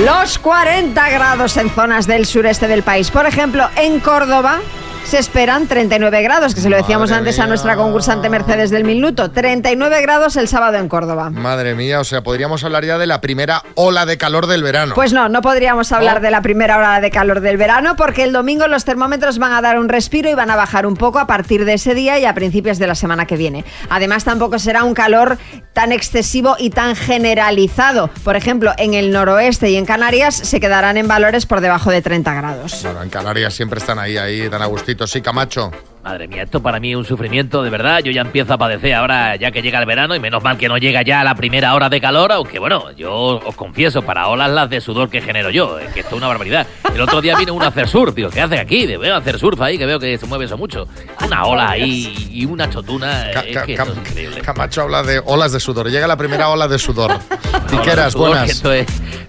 [0.06, 3.12] los 40 grados en zonas del sureste del país.
[3.12, 4.60] Por ejemplo, en Córdoba
[5.08, 8.84] se esperan 39 grados, que se lo decíamos Madre antes a nuestra concursante Mercedes del
[8.84, 9.32] Minuto.
[9.32, 11.30] 39 grados el sábado en Córdoba.
[11.30, 14.96] Madre mía, o sea, podríamos hablar ya de la primera ola de calor del verano.
[14.96, 18.34] Pues no, no podríamos hablar de la primera hora de calor del verano porque el
[18.34, 21.28] domingo los termómetros van a dar un respiro y van a bajar un poco a
[21.28, 23.64] partir de ese día y a principios de la semana que viene.
[23.90, 25.38] Además, tampoco será un calor
[25.72, 28.10] tan excesivo y tan generalizado.
[28.26, 32.02] Por ejemplo, en el noroeste y en Canarias se quedarán en valores por debajo de
[32.02, 32.82] 30 grados.
[32.84, 34.97] Bueno, en Canarias siempre están ahí, ahí, tan a gustito.
[35.06, 35.72] Sí, Camacho.
[36.08, 38.00] Madre mía, esto para mí es un sufrimiento, de verdad.
[38.02, 40.70] Yo ya empiezo a padecer ahora ya que llega el verano y menos mal que
[40.70, 43.14] no llega ya la primera hora de calor, aunque bueno, yo
[43.46, 46.28] os confieso, para olas las de sudor que genero yo, es que esto es una
[46.28, 46.66] barbaridad.
[46.96, 48.86] El otro día vino un a hacer surf, digo, ¿qué hace aquí?
[48.86, 50.88] De- Veo hacer surf ahí, que veo que se mueve eso mucho.
[51.26, 54.42] Una ola ahí y una chotuna, Ca- es ca- que cam- esto es increíble.
[54.42, 55.92] Camacho habla de olas de sudor.
[55.92, 57.12] Llega la primera ola de sudor.
[57.68, 58.50] Que buenas.
[58.50, 58.88] Esto es,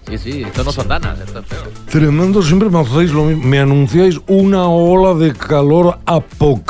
[0.09, 1.59] sí, sí, esto no son danas, esto es feo.
[1.91, 3.45] Tremendo, siempre me hacéis lo mismo.
[3.45, 6.68] Me anunciáis una ola de calor apocalíptica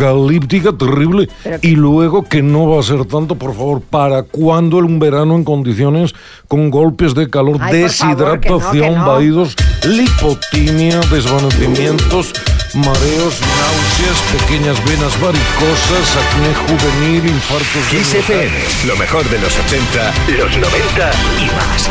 [0.78, 1.28] terrible
[1.62, 5.44] y luego que no va a ser tanto, por favor, ¿para cuándo un verano en
[5.44, 6.14] condiciones
[6.46, 9.06] con golpes de calor, Ay, por favor, que no, deshidratación, que no.
[9.06, 12.32] vaídos, lipotimia, desvanecimientos,
[12.74, 18.50] mareos, náuseas, pequeñas venas varicosas, acné juvenil, infartos de Kiss FM,
[18.86, 21.90] lo mejor de los 80, los 90 y más.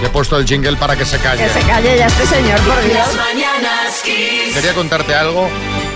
[0.00, 1.44] Le he puesto el jingle para que se calle.
[1.44, 3.08] Que se calle ya este señor, por Dios.
[4.54, 5.48] Quería contarte algo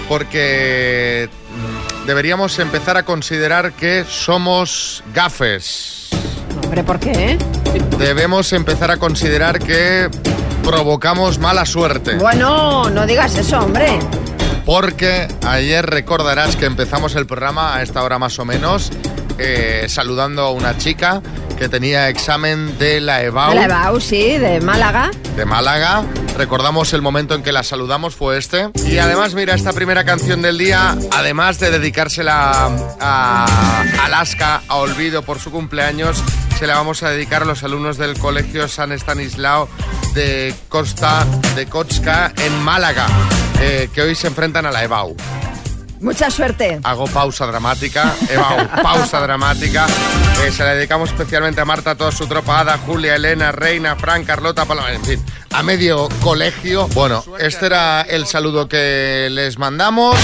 [0.08, 1.28] porque
[2.06, 6.08] deberíamos empezar a considerar que somos gafes.
[6.64, 7.38] Hombre, ¿por qué?
[7.98, 10.10] Debemos empezar a considerar que
[10.62, 12.16] provocamos mala suerte.
[12.16, 13.98] Bueno, no digas eso, hombre.
[14.64, 18.92] Porque ayer recordarás que empezamos el programa a esta hora más o menos
[19.44, 21.20] eh, saludando a una chica
[21.58, 23.54] que tenía examen de la EBAU.
[23.54, 25.10] La EBAU, sí, de Málaga.
[25.36, 26.04] de Málaga.
[26.36, 28.70] Recordamos el momento en que la saludamos, fue este.
[28.86, 35.22] Y además, mira, esta primera canción del día, además de dedicársela a Alaska, a Olvido
[35.22, 36.22] por su cumpleaños,
[36.58, 39.68] se la vamos a dedicar a los alumnos del Colegio San Estanislao
[40.14, 41.26] de Costa
[41.56, 43.06] de Kotska en Málaga,
[43.60, 45.16] eh, que hoy se enfrentan a la EBAU.
[46.02, 46.80] Mucha suerte.
[46.82, 49.86] Hago pausa dramática, EBAU, pausa dramática.
[50.44, 53.94] Eh, se la dedicamos especialmente a Marta, a toda su tropa, Ada, Julia, Elena, Reina,
[53.94, 56.88] Fran, Carlota, Paloma, en fin, a medio colegio.
[56.88, 60.18] Bueno, este era el saludo que les mandamos.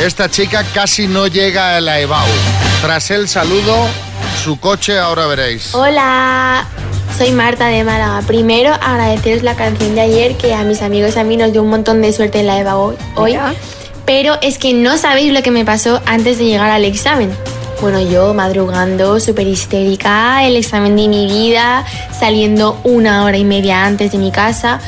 [0.00, 2.26] Esta chica casi no llega a la EBAU.
[2.80, 3.86] Tras el saludo,
[4.42, 5.72] su coche, ahora veréis.
[5.76, 6.66] Hola,
[7.16, 8.20] soy Marta de Málaga.
[8.26, 11.62] Primero, agradeceros la canción de ayer que a mis amigos y a mí nos dio
[11.62, 12.96] un montón de suerte en la EVA hoy.
[13.14, 13.36] hoy.
[14.04, 17.30] Pero es que no sabéis lo que me pasó antes de llegar al examen.
[17.80, 21.84] Bueno, yo madrugando, súper histérica, el examen de mi vida,
[22.16, 24.80] saliendo una hora y media antes de mi casa.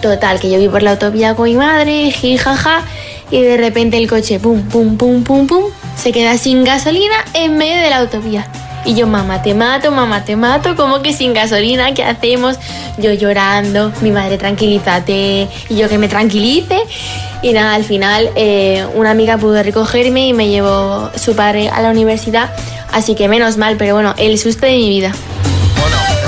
[0.00, 2.82] Total, que yo vi por la autovía con mi madre, jijaja,
[3.30, 5.64] y de repente el coche, pum, pum, pum, pum, pum,
[5.96, 8.46] se queda sin gasolina en medio de la autovía.
[8.84, 11.92] Y yo, mamá, te mato, mamá, te mato, ¿cómo que sin gasolina?
[11.92, 12.58] ¿Qué hacemos?
[12.96, 16.80] Yo llorando, mi madre, tranquilízate, y yo que me tranquilice.
[17.42, 21.80] Y nada, al final eh, una amiga pudo recogerme y me llevó su padre a
[21.82, 22.50] la universidad,
[22.92, 25.12] así que menos mal, pero bueno, el susto de mi vida.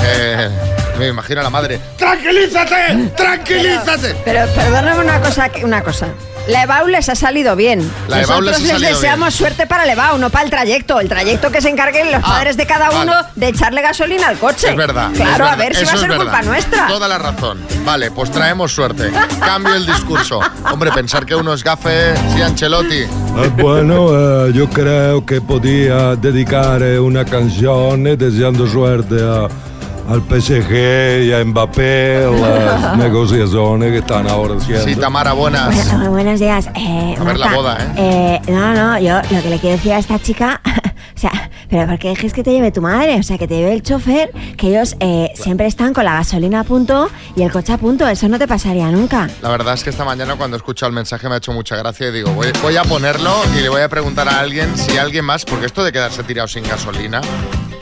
[0.05, 0.49] Eh,
[0.99, 1.79] me imagino a la madre.
[1.97, 3.09] ¡Tranquilízate!
[3.15, 4.15] ¡Tranquilízate!
[4.23, 6.07] Pero perdóname una cosa, una cosa.
[6.47, 7.79] La EBAU les ha salido bien.
[8.09, 10.99] La EBAU Nosotros les deseamos suerte para el EBAU, no para el trayecto.
[10.99, 14.67] El trayecto que se encarguen los padres de cada uno de echarle gasolina al coche.
[14.67, 15.09] Ah, Es verdad.
[15.15, 16.87] Claro, es a verdad, ver si va a ser culpa nuestra.
[16.87, 17.59] Toda la razón.
[17.85, 19.09] Vale, pues traemos suerte.
[19.39, 20.41] Cambio el discurso.
[20.71, 22.99] Hombre, pensar que uno es gafe, sí, Ancelotti.
[23.03, 23.07] Eh,
[23.57, 29.47] bueno, eh, yo creo que podía dedicar una canción eh, deseando suerte a-
[30.09, 34.83] al PSG y a Mbappé, las negociaciones que están ahora haciendo.
[34.85, 35.73] Sí, Tamara, buenas.
[35.89, 36.67] Bueno, buenos días.
[36.75, 38.41] Eh, A ver la boda, ¿eh?
[38.47, 40.61] No, no, yo lo que le quiero decir a esta chica,
[41.15, 43.17] o sea, Pero ¿por qué dejes que te lleve tu madre?
[43.17, 46.59] O sea, que te lleve el chofer, que ellos eh, siempre están con la gasolina
[46.59, 48.07] a punto y el coche a punto.
[48.07, 49.29] Eso no te pasaría nunca.
[49.41, 51.75] La verdad es que esta mañana cuando he escuchado el mensaje me ha hecho mucha
[51.77, 54.97] gracia y digo, voy, voy a ponerlo y le voy a preguntar a alguien si
[54.97, 57.21] alguien más, porque esto de quedarse tirado sin gasolina,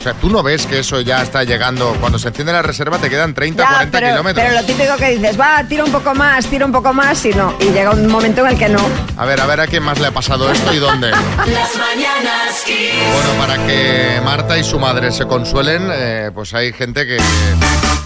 [0.02, 2.98] o sea, tú no ves que eso ya está llegando, cuando se enciende la reserva
[2.98, 4.44] te quedan 30, Ya, 40 pero, kilómetros.
[4.44, 7.28] pero lo típico que dices, va, tira un poco más, tira un poco más y
[7.30, 7.54] no.
[7.60, 8.80] Y llega un momento en el que no.
[9.16, 11.10] A ver, a ver a quién más le ha pasado esto y dónde.
[11.36, 12.64] Las mañanas.
[12.66, 17.18] Bueno, para que Marta y su madre se consuelen, eh, pues hay gente que,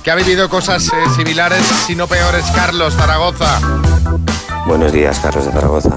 [0.05, 2.45] que ha vivido cosas eh, similares, si no peores.
[2.55, 3.59] Carlos, Zaragoza.
[4.67, 5.97] Buenos días, Carlos de Zaragoza.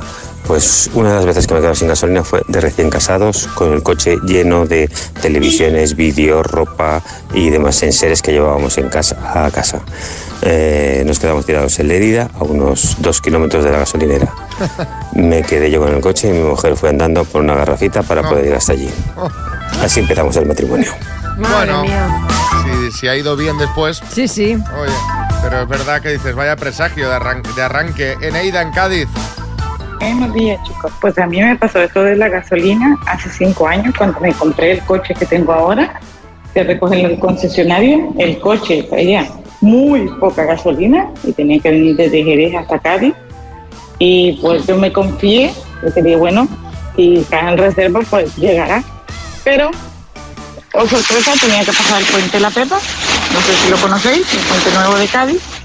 [0.49, 3.71] Pues una de las veces que me quedado sin gasolina fue de recién casados, con
[3.71, 4.89] el coche lleno de
[5.21, 7.03] televisiones, vídeos, ropa
[7.35, 9.79] y demás enseres que llevábamos en casa, a casa.
[10.41, 14.33] Eh, nos quedamos tirados en Lérida, a unos dos kilómetros de la gasolinera.
[15.13, 18.27] Me quedé yo con el coche y mi mujer fue andando por una garrafita para
[18.27, 18.89] poder ir hasta allí.
[19.83, 20.91] Así empezamos el matrimonio.
[21.37, 21.83] bueno,
[22.65, 24.01] Si, si ha ido bien después.
[24.11, 24.57] Sí, sí.
[24.81, 24.91] Oye,
[25.43, 28.17] pero es verdad que dices, vaya presagio de, arran- de arranque.
[28.19, 29.07] Eneida, en Cádiz.
[29.99, 30.91] Buenos días, chicos.
[31.01, 34.71] Pues a mí me pasó eso de la gasolina hace cinco años cuando me compré
[34.71, 35.99] el coche que tengo ahora,
[36.53, 38.13] que recogen el concesionario.
[38.17, 43.13] El coche traía muy poca gasolina y tenía que venir desde Jerez hasta Cádiz.
[43.99, 46.47] Y pues yo me confié, porque dije, bueno,
[46.95, 48.81] si cae en reserva, pues llegará.
[49.43, 49.69] Pero,
[50.75, 52.75] oh sorpresa, tenía que pasar el puente La Pepa,
[53.33, 55.58] no sé si lo conocéis, el puente nuevo de Cádiz.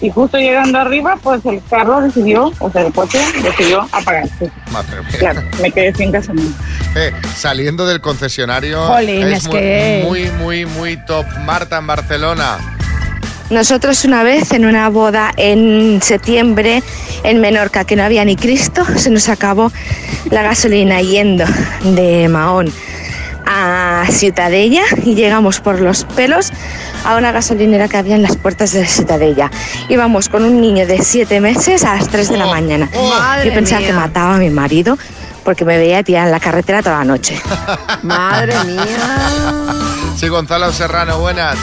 [0.00, 4.50] Y justo llegando arriba, pues el carro decidió, o sea, el coche decidió apagarse.
[4.70, 5.18] Madre mía.
[5.18, 6.50] Claro, me quedé sin gasolina.
[6.94, 8.80] Eh, saliendo del concesionario.
[8.86, 11.26] Jolín, es es muy, que- muy, muy, muy top.
[11.44, 12.58] Marta, en Barcelona.
[13.50, 16.82] Nosotros una vez en una boda en septiembre
[17.24, 19.72] en Menorca, que no había ni Cristo, se nos acabó
[20.30, 21.44] la gasolina yendo
[21.82, 22.70] de Mahón
[23.50, 26.52] a Ciutadella y llegamos por los pelos
[27.04, 29.50] a una gasolinera que había en las puertas de Ciutadella.
[29.88, 32.90] Íbamos con un niño de siete meses a las 3 de la mañana.
[33.18, 33.88] madre Yo pensaba mía.
[33.88, 34.98] que mataba a mi marido
[35.44, 37.40] porque me veía tirada en la carretera toda la noche.
[38.02, 38.84] Madre mía.
[40.16, 41.56] Sí, Gonzalo Serrano, buenas.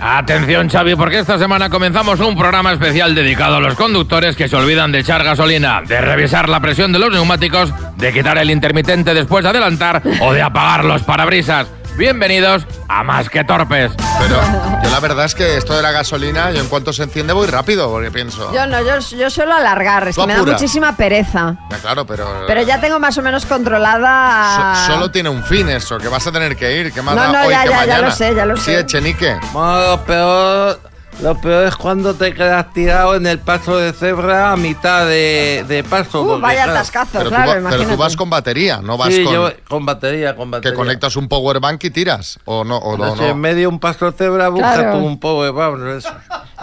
[0.00, 4.54] Atención Xavi, porque esta semana comenzamos un programa especial dedicado a los conductores que se
[4.54, 9.12] olvidan de echar gasolina, de revisar la presión de los neumáticos, de quitar el intermitente
[9.12, 11.66] después de adelantar o de apagar los parabrisas.
[11.98, 13.90] Bienvenidos a Más que Torpes.
[14.20, 14.40] Pero
[14.84, 17.48] yo la verdad es que esto de la gasolina, yo en cuanto se enciende voy
[17.48, 18.52] rápido, porque pienso.
[18.52, 21.56] Yo no, yo, yo suelo alargar, es que me da muchísima pereza.
[21.68, 22.44] Ya, claro, pero.
[22.46, 24.76] Pero ya tengo más o menos controlada.
[24.86, 27.22] So- solo tiene un fin eso, que vas a tener que ir, que más No,
[27.22, 28.78] da no, hoy ya, que ya, ya lo sé, ya lo Sí, sé.
[28.78, 29.36] Echenique.
[29.52, 30.80] Bueno, lo peor,
[31.22, 35.64] lo peor es cuando te quedas tirado en el paso de cebra a mitad de,
[35.66, 36.22] de paso.
[36.22, 39.24] Uh, vaya claro, atascazo, Pero, claro, tú, pero tú vas con batería, no vas Sí,
[39.24, 39.34] con.
[39.34, 40.70] yo con batería, con batería.
[40.72, 42.38] Que conectas un power bank y tiras.
[42.44, 43.14] O no, o no.
[43.16, 43.28] si no.
[43.28, 44.98] en medio un paso de cebra, busca Claro.
[44.98, 45.80] tú un power bank.
[45.98, 46.10] Eso.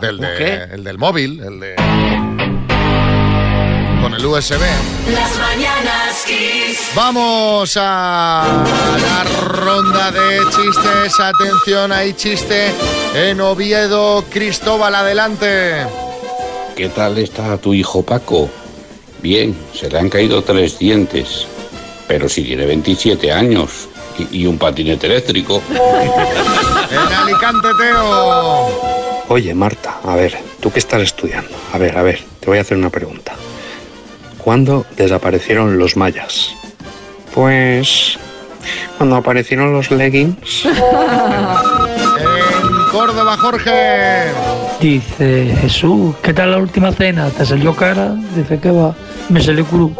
[0.02, 0.54] Del, de- ¿Qué?
[0.74, 1.76] el del móvil, el de.
[4.06, 4.62] Con el USB.
[5.12, 6.92] Las mañanas Kiss.
[6.94, 8.64] Vamos a
[9.02, 11.20] la ronda de chistes.
[11.20, 12.72] Atención, hay chiste
[13.16, 14.24] en Oviedo.
[14.30, 15.88] Cristóbal, adelante.
[16.76, 18.48] ¿Qué tal está tu hijo Paco?
[19.24, 21.48] Bien, se le han caído tres dientes,
[22.08, 23.90] pero si tiene 27 años
[24.20, 25.64] y, y un patinete eléctrico.
[26.92, 28.70] En Alicante, Teo.
[29.30, 32.62] Oye, Marta, a ver, tú que estás estudiando, a ver, a ver, te voy a
[32.62, 33.36] hacer una pregunta.
[34.46, 36.54] ¿Cuándo desaparecieron los mayas?
[37.34, 38.16] Pues
[38.96, 40.68] cuando aparecieron los leggings.
[42.18, 44.32] En Córdoba, Jorge.
[44.80, 47.30] Dice Jesús, ¿qué tal la última cena?
[47.30, 48.16] ¿Te salió cara?
[48.36, 48.96] Dice que va,
[49.30, 49.92] me salió culo.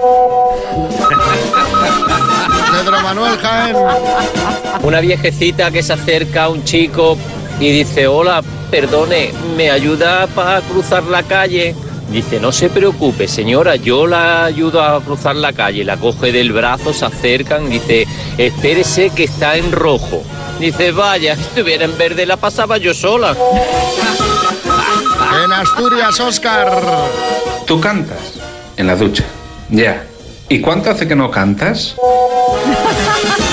[2.72, 3.76] Pedro Manuel Jaén.
[4.84, 7.18] Una viejecita que se acerca a un chico
[7.60, 11.76] y dice, hola, perdone, ¿me ayuda para cruzar la calle?
[12.10, 15.84] Dice, no se preocupe, señora, yo la ayudo a cruzar la calle.
[15.84, 20.24] La coge del brazo, se acercan, dice, espérese que está en rojo.
[20.60, 23.36] Dice, vaya, si estuviera en verde la pasaba yo sola.
[25.44, 26.82] En Asturias, Oscar.
[27.66, 28.34] ¿Tú cantas?
[28.78, 29.26] En la ducha.
[29.70, 30.06] Ya.
[30.48, 31.96] ¿Y cuánto hace que no cantas?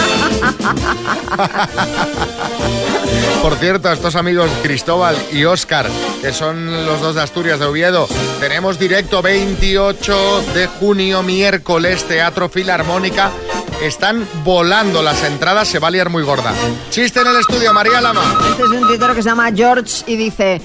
[3.42, 5.88] Por cierto, estos amigos Cristóbal y Óscar,
[6.20, 8.08] que son los dos de Asturias de Oviedo,
[8.40, 13.30] tenemos directo 28 de junio, miércoles, Teatro Filarmónica.
[13.82, 16.54] Están volando las entradas, se va a liar muy gorda.
[16.90, 18.22] Chiste en el estudio, María Lama.
[18.50, 20.60] Este es un tuitero que se llama George y dice...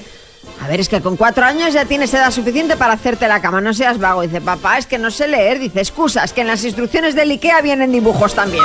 [0.62, 3.60] A ver, es que con cuatro años ya tienes edad suficiente para hacerte la cama,
[3.60, 4.22] no seas vago.
[4.22, 5.58] Dice, papá, es que no sé leer.
[5.58, 8.64] Dice, excusas, que en las instrucciones del IKEA vienen dibujos también.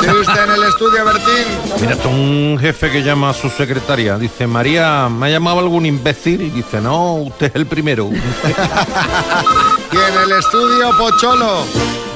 [0.00, 1.80] Chiste en el estudio, Bertín.
[1.80, 4.18] Mira, es un jefe que llama a su secretaria.
[4.18, 6.52] Dice, María, ¿me ha llamado algún imbécil?
[6.54, 8.10] Dice, no, usted es el primero.
[9.92, 11.64] Y en el estudio, Pocholo.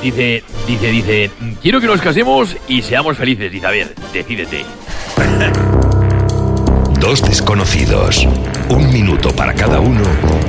[0.00, 3.50] Dice, dice, dice, quiero que nos casemos y seamos felices.
[3.50, 4.64] Dice, a ver, decídete.
[7.04, 8.26] Dos desconocidos,
[8.70, 10.00] un minuto para cada uno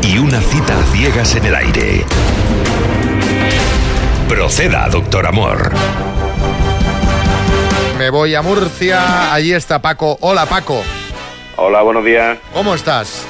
[0.02, 2.06] y una cita a ciegas en el aire.
[4.30, 5.74] Proceda, doctor Amor.
[7.98, 9.34] Me voy a Murcia.
[9.34, 10.18] Allí está Paco.
[10.22, 10.82] Hola, Paco.
[11.58, 12.38] Hola, buenos días.
[12.54, 13.28] ¿Cómo estás?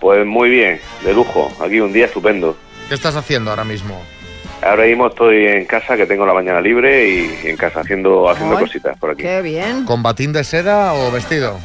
[0.00, 1.52] Pues muy bien, de lujo.
[1.64, 2.56] Aquí un día estupendo.
[2.88, 4.02] ¿Qué estás haciendo ahora mismo?
[4.60, 8.56] Ahora mismo estoy en casa, que tengo la mañana libre y en casa haciendo haciendo
[8.56, 9.22] Ay, cositas por aquí.
[9.22, 9.84] Qué bien.
[9.84, 11.56] ¿Con batín de seda o vestido?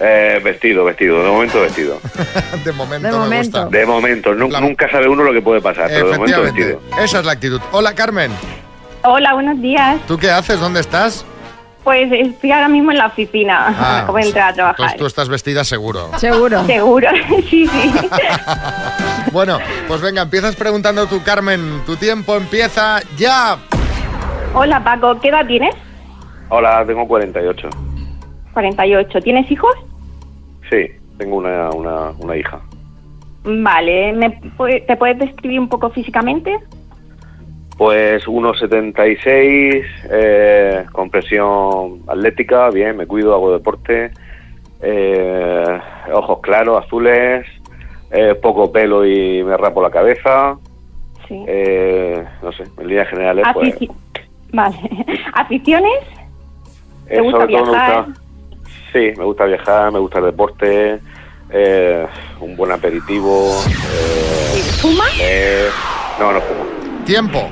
[0.00, 1.22] Eh, vestido, vestido.
[1.22, 2.00] De momento vestido.
[2.64, 3.62] de momento De me momento.
[3.64, 3.78] gusta.
[3.78, 4.34] De momento.
[4.34, 6.78] Nu- Nunca sabe uno lo que puede pasar, pero de momento Efectivamente.
[6.86, 7.04] vestido.
[7.04, 7.60] Esa es la actitud.
[7.72, 8.30] Hola, Carmen.
[9.04, 10.00] Hola, buenos días.
[10.08, 10.58] ¿Tú qué haces?
[10.58, 11.24] ¿Dónde estás?
[11.84, 13.74] Pues estoy ahora mismo en la oficina.
[13.78, 14.76] Ah, Acabo de entrar a trabajar.
[14.80, 16.10] Entonces tú estás vestida seguro.
[16.18, 16.64] Seguro.
[16.66, 17.08] Seguro,
[17.50, 17.92] sí, sí.
[19.32, 21.82] Bueno, pues venga, empiezas preguntando tú, Carmen.
[21.86, 23.58] Tu tiempo empieza ya.
[24.54, 25.74] Hola, Paco, ¿qué edad tienes?
[26.48, 27.68] Hola, tengo 48.
[28.52, 29.20] 48.
[29.20, 29.72] ¿Tienes hijos?
[30.70, 32.60] Sí, tengo una, una, una hija.
[33.44, 34.30] Vale, ¿me
[34.86, 36.56] ¿te puedes describir un poco físicamente?
[37.76, 44.12] Pues 1,76, eh, compresión atlética, bien, me cuido, hago deporte,
[44.82, 45.80] eh,
[46.12, 47.46] ojos claros, azules,
[48.10, 50.58] eh, poco pelo y me rapo la cabeza.
[51.26, 51.42] Sí.
[51.46, 53.90] Eh, no sé, en líneas generales, pues, Afici-
[54.52, 54.76] Vale.
[55.32, 56.00] ¿Aficiones?
[57.08, 58.06] ¿Te eh, gusta todo viajar?
[58.92, 61.00] Sí, me gusta viajar, me gusta el deporte,
[61.50, 62.06] eh,
[62.40, 63.50] un buen aperitivo.
[63.68, 65.16] Eh, ¿Fumas?
[65.16, 65.70] leer.
[66.18, 66.64] no, no fumo.
[67.04, 67.50] Tiempo.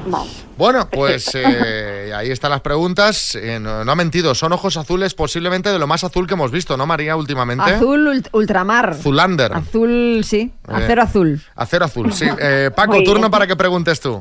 [0.57, 3.35] Bueno, pues eh, ahí están las preguntas.
[3.37, 6.51] Eh, no, no ha mentido, son ojos azules posiblemente de lo más azul que hemos
[6.51, 7.71] visto, ¿no, María, últimamente?
[7.75, 8.91] Azul ult- ultramar.
[8.91, 9.53] Azulander.
[9.55, 10.53] Azul, sí.
[10.69, 11.41] Eh, Acero azul.
[11.57, 12.27] Acero azul, sí.
[12.41, 13.31] Eh, Paco, Muy turno bien.
[13.31, 14.21] para que preguntes tú.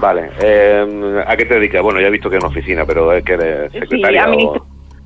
[0.00, 1.80] Vale, eh, ¿a qué te dedicas?
[1.82, 4.26] Bueno, ya he visto que en oficina, pero es que eres secretaria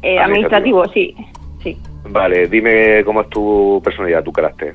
[0.02, 1.14] eh, administrativo, sí.
[1.62, 1.76] sí.
[2.08, 4.74] Vale, dime cómo es tu personalidad, tu carácter.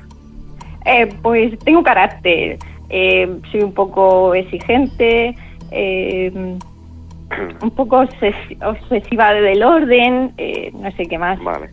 [0.84, 2.58] Eh, pues tengo carácter.
[2.90, 5.34] Eh, soy un poco exigente,
[5.70, 6.30] eh,
[7.62, 11.42] un poco obses- obsesiva del orden, eh, no sé qué más.
[11.42, 11.70] Vale.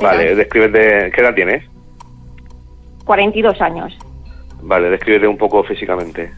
[0.00, 1.64] Vale, descríbete, ¿qué edad tienes?
[3.04, 3.96] 42 años.
[4.62, 6.30] Vale, descríbete un poco físicamente.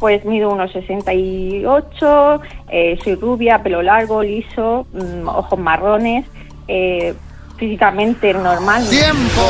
[0.00, 2.40] Pues mido unos 68,
[2.70, 6.26] eh, soy rubia, pelo largo, liso, mm, ojos marrones,
[6.66, 7.14] eh,
[7.58, 8.88] físicamente normal.
[8.88, 9.42] ¡Tiempo!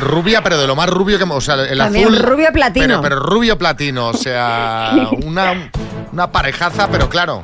[0.00, 1.24] Rubia, pero de lo más rubio que...
[1.24, 2.18] O sea, el También azul...
[2.18, 2.86] rubio platino.
[2.86, 4.92] Pero, pero rubio platino, o sea,
[5.24, 5.70] una,
[6.10, 7.42] una parejaza, pero claro,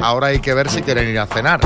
[0.00, 1.60] ahora hay que ver si quieren ir a cenar.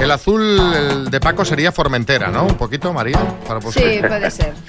[0.00, 0.42] El azul
[0.74, 2.44] el de Paco sería Formentera, ¿no?
[2.44, 3.18] Un poquito, María.
[3.46, 4.52] Para Sí, puede ser.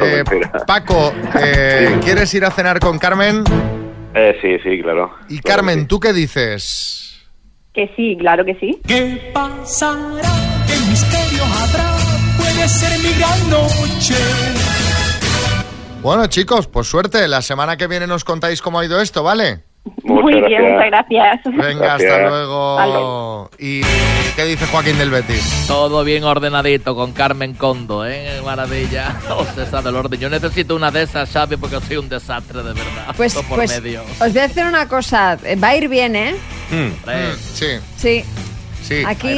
[0.00, 0.24] Eh,
[0.66, 3.44] Paco, eh, ¿quieres ir a cenar con Carmen?
[4.14, 5.14] Eh, sí, sí, claro.
[5.28, 7.20] Y Carmen, ¿tú qué dices?
[7.72, 8.80] Que sí, claro que sí.
[8.86, 10.32] ¿Qué pasará?
[10.66, 11.96] ¿Qué misterio habrá?
[12.36, 14.14] Puede ser mi gran noche.
[16.02, 17.26] Bueno, chicos, pues suerte.
[17.28, 19.64] La semana que viene nos contáis cómo ha ido esto, ¿vale?
[20.04, 21.40] Muy bien, muchas gracias.
[21.44, 23.50] Venga, hasta luego.
[23.58, 23.82] ¿Y
[24.34, 25.64] qué dice Joaquín del Betis?
[25.66, 28.40] Todo bien ordenadito con Carmen Condo, ¿eh?
[28.44, 29.16] Maravilla.
[29.36, 30.18] Os está del orden.
[30.18, 33.14] Yo necesito una de esas, Xavi, porque soy un desastre de verdad.
[33.16, 34.02] Pues, por pues medio.
[34.02, 35.38] os voy a decir una cosa.
[35.62, 36.34] Va a ir bien, ¿eh?
[36.70, 37.66] Mm, sí.
[37.96, 38.24] Sí.
[38.82, 39.02] Sí.
[39.06, 39.28] Aquí,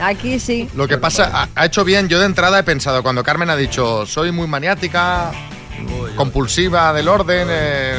[0.00, 0.68] Aquí sí.
[0.76, 2.08] Lo que pasa, ha, ha hecho bien.
[2.08, 5.32] Yo de entrada he pensado, cuando Carmen ha dicho, soy muy maniática,
[6.16, 7.94] compulsiva del orden, eh,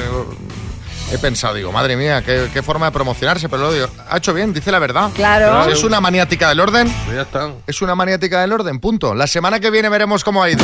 [1.12, 4.34] he pensado, digo, madre mía, qué, qué forma de promocionarse, pero lo digo, ha hecho
[4.34, 5.10] bien, dice la verdad.
[5.14, 5.70] Claro.
[5.70, 7.52] Es una maniática del orden, ya está.
[7.68, 9.14] es una maniática del orden, punto.
[9.14, 10.64] La semana que viene veremos cómo ha ido.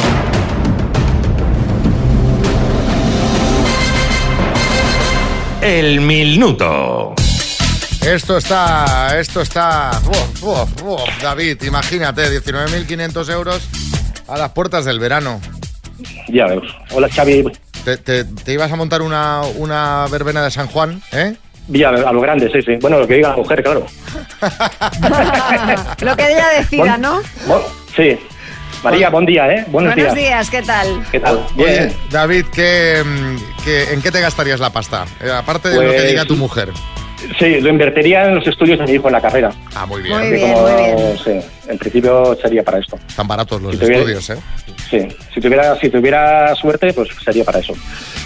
[5.62, 7.14] El minuto.
[8.04, 9.92] Esto está, esto está...
[10.08, 13.62] Uf, uf, uf, David, imagínate, 19.500 euros
[14.28, 15.40] a las puertas del verano.
[16.30, 16.76] Ya vemos.
[16.92, 17.44] Hola, Xavi.
[17.84, 21.36] ¿Te, te- te ibas a montar una, una verbena de San Juan, eh?
[21.68, 22.76] Ya, a lo grande, sí, sí.
[22.82, 23.86] Bueno, lo que diga la mujer, claro.
[26.02, 27.22] Lo que ella decida, ¿no?
[27.96, 28.18] Sí.
[28.84, 29.66] María, buen día, ¿eh?
[29.68, 31.04] Buenos, Buenos días, ¿qué tal?
[31.12, 31.46] ¿Qué tal?
[31.58, 35.06] Oye, David, ¿qué, mm, qué- ¿en qué te gastarías la pasta?
[35.22, 36.70] Eh, aparte de lo que Pues- diga tu mujer.
[37.40, 39.52] Sí, lo invertiría en los estudios de mi hijo en la carrera.
[39.76, 40.18] Ah, muy bien.
[40.18, 41.18] Muy bien, muy bien.
[41.24, 42.98] Sí, en principio sería para esto.
[43.08, 44.38] Están baratos los Si tuviera- estudios, ¿eh?
[44.90, 47.74] Sí, si tuviera, si tuviera suerte, pues sería para eso.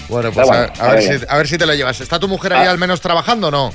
[0.10, 1.20] Bueno, pues Pero a, bueno, a ver bien.
[1.20, 2.02] si, a ver si te lo llevas.
[2.02, 2.72] ¿Está tu mujer ahí Ah.
[2.72, 3.72] al menos trabajando o no?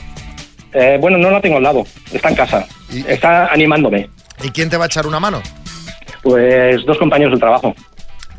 [0.73, 2.66] Eh, bueno, no la tengo al lado, está en casa.
[3.07, 4.09] Está animándome.
[4.43, 5.43] ¿Y quién te va a echar una mano?
[6.23, 7.75] Pues dos compañeros del trabajo.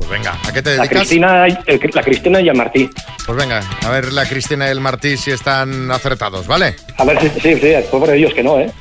[0.01, 0.97] Pues venga, ¿a qué te La dedicas?
[0.99, 2.89] Cristina, y- el- la Cristina y el Martí.
[3.25, 6.75] Pues venga, a ver la Cristina y el Martí si están acertados, ¿vale?
[6.97, 8.71] A ver si, sí, sí, pobre Dios que no, ¿eh?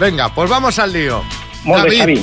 [0.00, 1.22] Venga, pues vamos al lío.
[1.64, 2.18] David,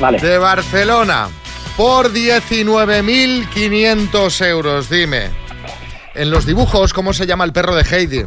[0.00, 0.18] Vale.
[0.18, 1.28] de Barcelona,
[1.76, 5.28] por 19.500 euros, dime.
[6.14, 8.22] En los dibujos, ¿cómo se llama el perro de Heidi?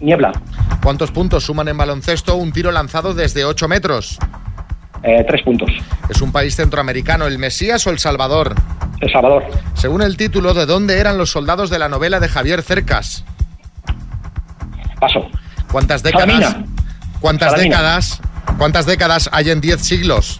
[0.00, 0.32] Niebla.
[0.82, 4.18] ¿Cuántos puntos suman en baloncesto un tiro lanzado desde 8 metros?
[5.02, 5.70] Eh, tres puntos.
[6.08, 8.54] ¿Es un país centroamericano, el Mesías o El Salvador?
[9.00, 9.44] El Salvador.
[9.74, 13.24] Según el título, ¿de dónde eran los soldados de la novela de Javier Cercas?
[15.00, 15.28] Paso.
[15.72, 16.28] ¿Cuántas décadas?
[16.28, 16.66] Salamina.
[17.20, 17.76] ¿Cuántas Salamina.
[17.76, 18.20] décadas?
[18.58, 20.38] ¿Cuántas décadas hay en 10 siglos?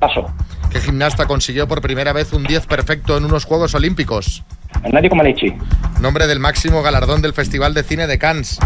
[0.00, 0.26] Paso.
[0.70, 4.42] ¿Qué gimnasta consiguió por primera vez un 10 perfecto en unos Juegos Olímpicos?
[4.92, 5.54] Nadio Comaneci.
[6.00, 8.58] Nombre del máximo galardón del Festival de Cine de Cannes.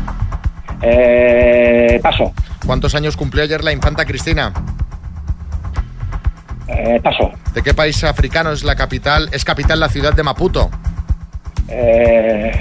[0.82, 2.32] Eh, paso.
[2.66, 4.52] ¿Cuántos años cumplió ayer la infanta Cristina?
[6.68, 7.30] Eh, paso.
[7.54, 9.28] ¿De qué país africano es la capital?
[9.32, 10.70] Es capital la ciudad de Maputo.
[11.68, 12.52] Eh,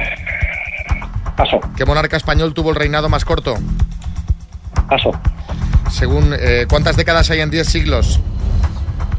[1.35, 1.59] paso.
[1.75, 3.55] ¿Qué monarca español tuvo el reinado más corto?
[4.89, 5.11] Paso.
[5.89, 8.19] Según eh, ¿cuántas décadas hay en 10 siglos?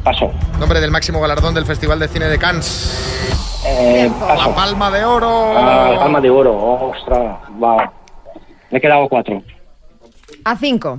[0.02, 0.32] Paso.
[0.58, 3.60] Nombre del máximo galardón del Festival de Cine de Cannes.
[3.66, 4.48] Eh, paso.
[4.50, 5.58] La Palma de Oro.
[5.58, 6.54] Ah, la palma de oro.
[6.56, 7.92] Ostras, va.
[8.70, 9.42] Me he quedado cuatro.
[10.44, 10.98] A cinco.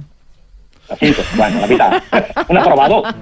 [0.89, 1.22] A cinco.
[1.36, 2.03] Bueno, la mitad.
[2.49, 3.03] Un aprobado.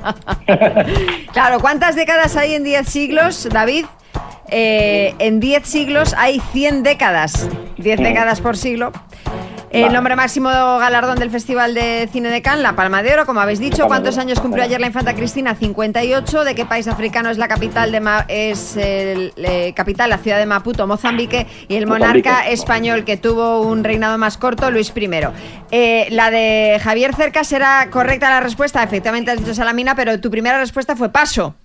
[1.34, 3.86] Claro, ¿cuántas décadas hay en 10 siglos, David?
[4.50, 7.50] Eh, en 10 siglos hay 100 décadas.
[7.78, 8.04] 10 Mm.
[8.04, 8.92] décadas por siglo.
[9.70, 13.42] El nombre máximo galardón del Festival de Cine de Cannes, la Palma de Oro, como
[13.42, 13.86] habéis dicho.
[13.88, 15.56] ¿Cuántos años cumplió ayer la infanta Cristina?
[15.56, 16.44] 58.
[16.46, 20.38] ¿De qué país africano es la capital de Ma- es el, eh, capital, la ciudad
[20.38, 21.48] de Maputo, Mozambique?
[21.68, 22.54] Y el monarca Mozambique.
[22.54, 25.10] español que tuvo un reinado más corto, Luis I.
[25.72, 28.82] Eh, la de Javier Cercas era correcta la respuesta.
[28.84, 31.56] Efectivamente has dicho Salamina, pero tu primera respuesta fue paso.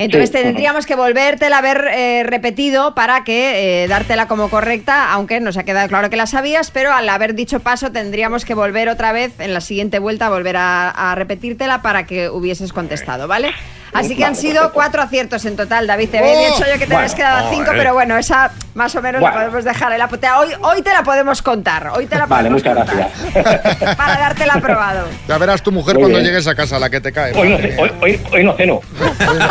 [0.00, 0.38] Entonces Sí.
[0.42, 5.56] tendríamos que volvértela a haber eh, repetido para que eh, dártela como correcta, aunque nos
[5.58, 9.12] ha quedado claro que la sabías, pero al haber dicho paso tendríamos que volver otra
[9.12, 13.50] vez en la siguiente vuelta, volver a, a repetírtela para que hubieses contestado, ¿vale?
[13.92, 16.08] Así que han sido cuatro aciertos en total, David.
[16.10, 17.78] Te había Oh, dicho yo que te habías quedado a cinco, joder.
[17.78, 20.38] pero bueno, esa más o menos la podemos dejar en la putea.
[20.38, 23.96] Hoy, hoy te la podemos contar, hoy te la Vale, podemos muchas contar gracias.
[23.96, 25.06] para dártela aprobado.
[25.26, 26.30] Ya verás tu mujer Muy cuando bien.
[26.30, 27.32] llegues a casa, la que te cae.
[27.34, 28.74] Hoy no, Madre ce- hoy, hoy, hoy no ceno.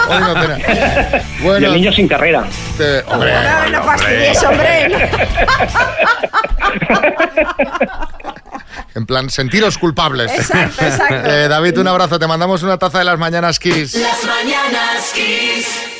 [0.09, 0.57] Hoy no cena.
[1.39, 2.43] y Bueno, el niño sin carrera.
[2.77, 5.09] te- hombre, No, no fastidies, hombre.
[8.95, 10.31] En plan, sentiros culpables.
[10.31, 11.15] Exacto, exacto.
[11.29, 12.17] Eh, David, un abrazo.
[12.19, 13.93] Te mandamos una taza de las mañanas Kiss.
[13.95, 15.98] Las mañanas Kiss.